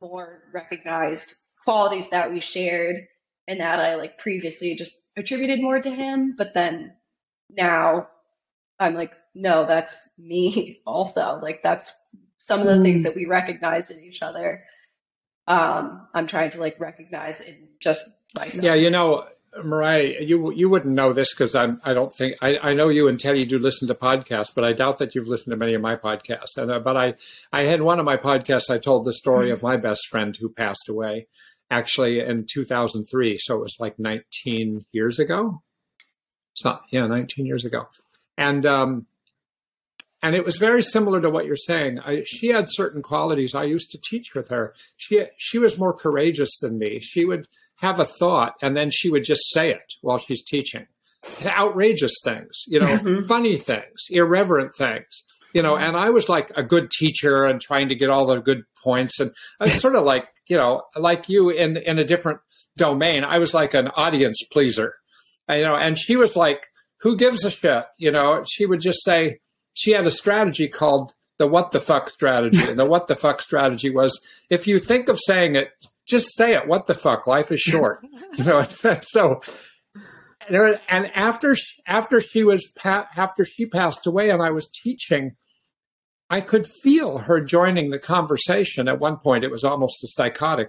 [0.00, 1.34] more recognized
[1.64, 3.07] qualities that we shared
[3.48, 6.34] and that I like previously just attributed more to him.
[6.36, 6.94] But then
[7.50, 8.09] now
[8.78, 11.38] I'm like, no, that's me also.
[11.40, 11.94] Like that's
[12.38, 13.04] some of the things Mm.
[13.04, 14.64] that we recognized in each other.
[15.46, 18.04] Um, I'm trying to like recognize in just
[18.34, 18.64] myself.
[18.64, 19.26] Yeah, you know,
[19.64, 23.09] Mariya, you you wouldn't know this because I'm I don't think I, I know you
[23.09, 25.82] and Teddy do listen to podcasts, but I doubt that you've listened to many of
[25.82, 26.57] my podcasts.
[26.57, 27.14] And uh, but I
[27.52, 28.70] I had one of my podcasts.
[28.70, 31.26] I told the story of my best friend who passed away,
[31.70, 33.38] actually in 2003.
[33.38, 35.62] So it was like 19 years ago.
[36.52, 37.88] It's not yeah, 19 years ago,
[38.38, 39.07] and um,
[40.22, 42.00] and it was very similar to what you're saying.
[42.00, 43.54] I, she had certain qualities.
[43.54, 44.74] I used to teach with her.
[44.96, 47.00] She she was more courageous than me.
[47.00, 47.46] She would
[47.77, 50.87] have a thought and then she would just say it while she's teaching.
[51.45, 53.27] Outrageous things, you know, Mhm.
[53.27, 55.77] funny things, irreverent things, you know.
[55.77, 59.18] And I was like a good teacher and trying to get all the good points.
[59.20, 62.41] And I was sort of like, you know, like you in in a different
[62.77, 63.24] domain.
[63.24, 64.95] I was like an audience pleaser,
[65.51, 65.77] you know.
[65.77, 66.66] And she was like,
[67.01, 68.45] "Who gives a shit?" You know.
[68.49, 69.41] She would just say
[69.74, 73.41] she had a strategy called the "what the fuck" strategy, and the "what the fuck"
[73.43, 74.16] strategy was
[74.51, 75.70] if you think of saying it,
[76.07, 76.66] just say it.
[76.66, 77.26] What the fuck?
[77.26, 78.04] Life is short,
[78.38, 78.66] you know.
[79.02, 79.40] so
[80.48, 85.32] and after after she was after she passed away and I was teaching,
[86.30, 88.88] I could feel her joining the conversation.
[88.88, 90.68] At one point, it was almost a psychotic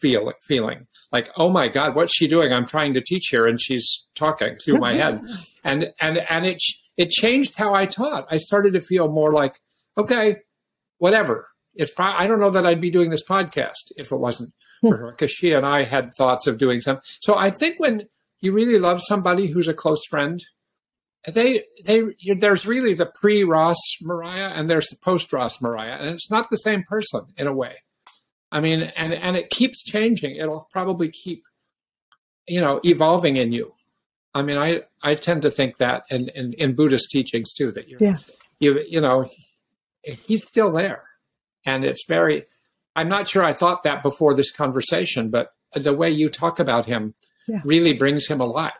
[0.00, 2.52] feel feeling like, oh my god, what's she doing?
[2.52, 5.22] I'm trying to teach her, and she's talking through my head,
[5.64, 6.58] and and and it
[6.96, 8.26] it changed how I taught.
[8.30, 9.58] I started to feel more like,
[9.96, 10.36] okay,
[10.98, 11.48] whatever.
[11.76, 14.52] It's pro- I don't know that I'd be doing this podcast if it wasn't
[14.90, 17.02] for her because she and I had thoughts of doing something.
[17.20, 18.06] So I think when
[18.40, 20.44] you really love somebody who's a close friend,
[21.26, 22.02] they they
[22.38, 26.48] there's really the pre Ross Mariya and there's the post Ross Mariya, and it's not
[26.50, 27.76] the same person in a way.
[28.52, 30.36] I mean, and and it keeps changing.
[30.36, 31.42] It'll probably keep,
[32.46, 33.72] you know, evolving in you.
[34.34, 37.88] I mean, I I tend to think that in in, in Buddhist teachings too that
[37.88, 38.16] you Yeah.
[38.60, 39.24] you you know
[40.02, 41.04] he's still there,
[41.64, 42.44] and it's very.
[42.96, 46.86] I'm not sure I thought that before this conversation, but the way you talk about
[46.86, 47.14] him
[47.46, 47.60] Yeah.
[47.64, 48.72] really brings him alive.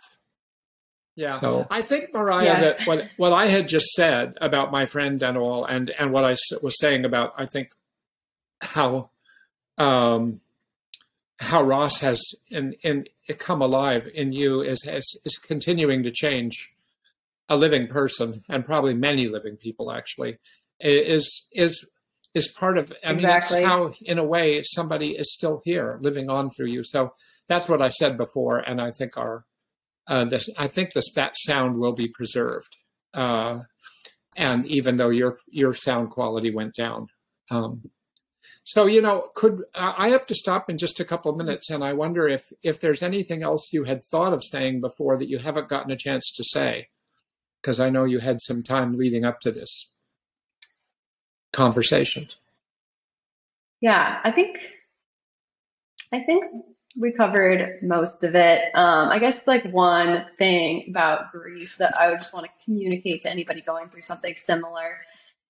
[1.17, 1.33] Yeah.
[1.33, 2.79] So I think Mariya, Yes.
[2.79, 6.25] that what what I had just said about my friend and all, and and what
[6.25, 7.71] I was saying about, I think
[8.61, 9.11] how
[9.79, 10.41] um,
[11.39, 13.07] how Ross has in in
[13.39, 16.73] come alive in you is is is continuing to change
[17.49, 20.39] a living person and probably many living people actually
[20.81, 21.87] is is
[22.35, 23.59] is part of I mean Exactly.
[23.59, 26.83] it's how in a way somebody is still here living on through you.
[26.85, 27.15] So
[27.49, 29.45] that's what I said before and I think our
[30.07, 32.77] uh, this, I think this that sound will be preserved
[33.15, 33.61] uh,
[34.37, 37.07] and even though your your sound quality went down.
[37.51, 37.91] Um,
[38.65, 41.85] so you know could I have to stop in just a couple of minutes and
[41.85, 45.39] I wonder if if there's anything else you had thought of saying before that you
[45.39, 46.89] haven't gotten a chance to say
[47.61, 49.94] because I know you had some time leading up to this
[51.55, 52.29] conversation.
[53.81, 54.59] Yeah, I think
[56.13, 56.45] I think
[56.97, 58.63] we covered most of it.
[58.75, 63.23] Um, I guess like one thing about grief that I would just want to communicate
[63.23, 64.99] to anybody going through something similar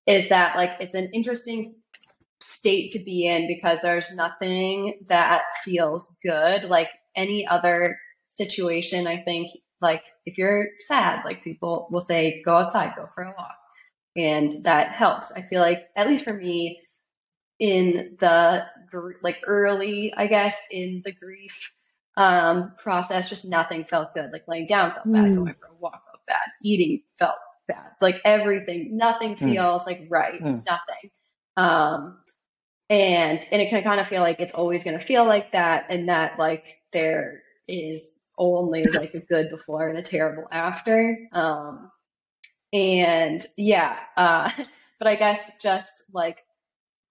[0.07, 1.77] is that like it's an interesting
[2.41, 9.07] state to be in because there's nothing that feels good like any other situation.
[9.07, 9.51] I think
[9.81, 13.57] like if you're sad, like people will say go outside, go for a walk,
[14.17, 15.33] and that helps.
[15.33, 16.81] I feel like at least for me
[17.59, 21.73] in the gr- like early, I guess, in the grief
[22.17, 24.31] um, process, just nothing felt good.
[24.33, 25.37] Like laying down felt bad, Mm.
[25.37, 27.93] going for a walk felt bad, eating felt bad.
[28.01, 29.39] Like everything, nothing Mm.
[29.39, 30.65] feels like right, Mm.
[30.67, 31.11] nothing.
[31.57, 32.21] Um,
[32.91, 35.87] and and it can kind of feel like it's always going to feel like that,
[35.91, 41.19] and that like there is only like a good before and a terrible after.
[41.33, 41.91] Um,
[42.75, 44.51] and yeah, uh,
[44.99, 46.45] but I guess just like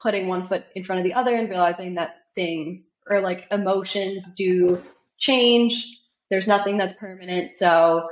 [0.01, 4.27] putting one foot in front of the other and realizing that things or like emotions
[4.35, 4.83] do
[5.17, 5.97] change.
[6.29, 7.49] There's nothing that's permanent.
[7.51, 8.09] So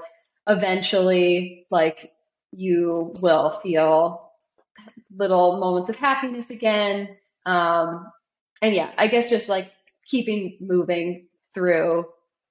[0.47, 2.11] eventually, like
[2.51, 4.31] you will feel
[5.15, 7.17] little moments of happiness again.
[7.45, 8.07] Um,
[8.61, 9.71] and yeah, I guess just like
[10.05, 12.05] keeping moving through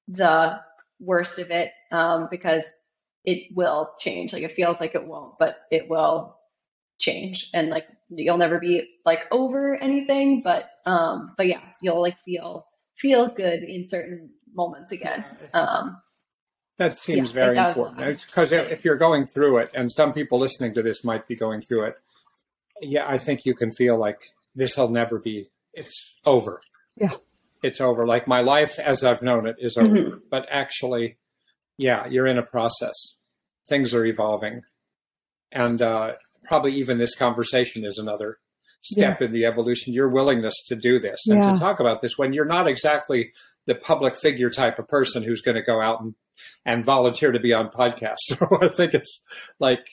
[0.08, 0.60] the
[0.98, 2.70] worst of it um, because
[3.24, 4.32] it will change.
[4.32, 6.36] Like it feels like it won't, but it will
[6.98, 12.18] change and like you'll never be like over anything but um but yeah you'll like
[12.18, 15.96] feel feel good in certain moments again um
[16.76, 18.00] That seems Yeah, very that important.
[18.06, 18.66] last Because thing.
[18.68, 21.84] if you're going through it, and some people listening to this might be going through
[21.84, 21.94] it,
[22.82, 24.20] yeah, I think you can feel like
[24.54, 25.48] this will never be.
[25.72, 26.60] It's over.
[26.96, 27.12] Yeah.
[27.62, 28.06] it's over.
[28.06, 29.90] Like my life as I've known it is over.
[29.90, 30.20] Mhm.
[30.30, 31.16] But actually,
[31.80, 32.94] yeah, you're in a process.
[33.68, 34.62] Things are evolving,
[35.52, 36.12] and uh,
[36.44, 38.38] probably even this conversation is another
[38.82, 39.92] step in the evolution.
[39.92, 41.52] Your willingness to do this and Yeah.
[41.52, 43.32] to talk about this when you're not exactly
[43.66, 46.14] the public figure type of person who's going to go out and
[46.64, 48.16] and volunteer to be on podcasts.
[48.38, 49.22] So I think it's
[49.58, 49.86] like,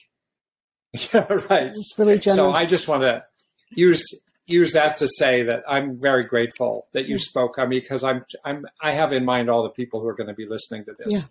[1.14, 1.68] yeah, right.
[1.68, 2.38] It's really generous.
[2.38, 3.24] So I just want to
[3.72, 4.04] use
[4.46, 7.56] use that to say that I'm very grateful that you spoke.
[7.60, 10.30] I mean, because I'm I'm I have in mind all the people who are going
[10.30, 11.30] to be listening to this.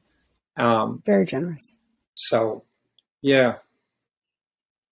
[0.57, 1.77] Um, Very generous.
[2.15, 2.65] so,
[3.23, 3.57] yeah,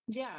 [0.07, 0.29] yeah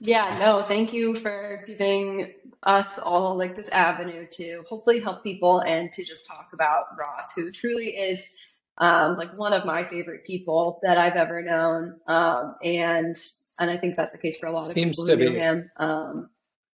[0.00, 5.60] yeah no thank you for giving us all like this avenue to hopefully help people
[5.60, 8.38] and to just talk about Ross, who truly is
[8.78, 12.00] um, like one of my favorite people that I've ever known.
[12.06, 13.16] Um, and
[13.58, 15.32] and I think that's the case for a lot of Seems people to who knew
[15.32, 15.38] be.
[15.38, 15.70] him.
[15.76, 16.30] Um,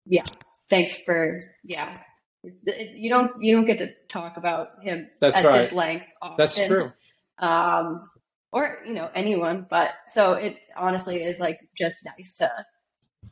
[0.06, 0.24] yeah,
[0.68, 1.94] thanks for yeah.
[2.42, 5.56] You don't you don't get to talk about him That's at right.
[5.56, 6.36] this length often.
[6.36, 6.92] That's true.
[7.38, 8.08] Um,
[8.52, 12.48] or you know anyone, but so it honestly is like just nice to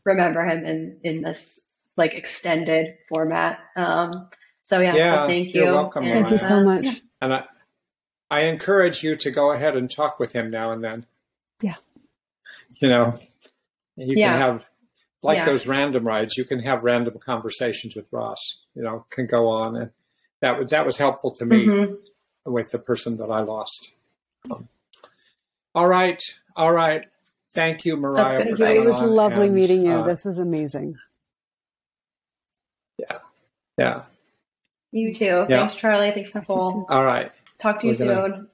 [0.05, 3.59] remember him in in this like extended format.
[3.77, 4.29] Um,
[4.63, 5.63] so yeah, Yeah, so thank you.
[5.65, 6.85] you're welcome, And, Thank you so much.
[6.85, 6.95] yeah.
[7.21, 7.45] And I,
[8.31, 11.07] I encourage you to go ahead and talk with him now and then.
[11.61, 11.75] Yeah.
[12.81, 13.19] You know,
[13.97, 14.31] you Yeah.
[14.33, 14.67] can have
[15.23, 15.45] like Yeah.
[15.45, 16.37] those random rides.
[16.37, 18.65] You can have random conversations with Ross.
[18.75, 19.91] You know, can go on, and
[20.41, 21.99] that was that was helpful to me Mhm.
[22.45, 23.93] With the person that I lost.
[25.75, 26.21] All right,
[26.57, 27.07] all right.
[27.55, 28.17] Thank you, Mariya.
[28.17, 28.83] That's good for Thank you.
[28.83, 29.93] It was on, lovely and, meeting you.
[29.93, 30.97] uh, this was amazing.
[32.99, 33.19] yeah.
[33.79, 34.03] Yeah.
[34.91, 35.47] You too.
[35.49, 36.11] Thanks, Charlie.
[36.13, 36.87] Thanks, Nicole.
[36.89, 37.31] All right.
[37.59, 38.49] Talk to you We're gonna- soon.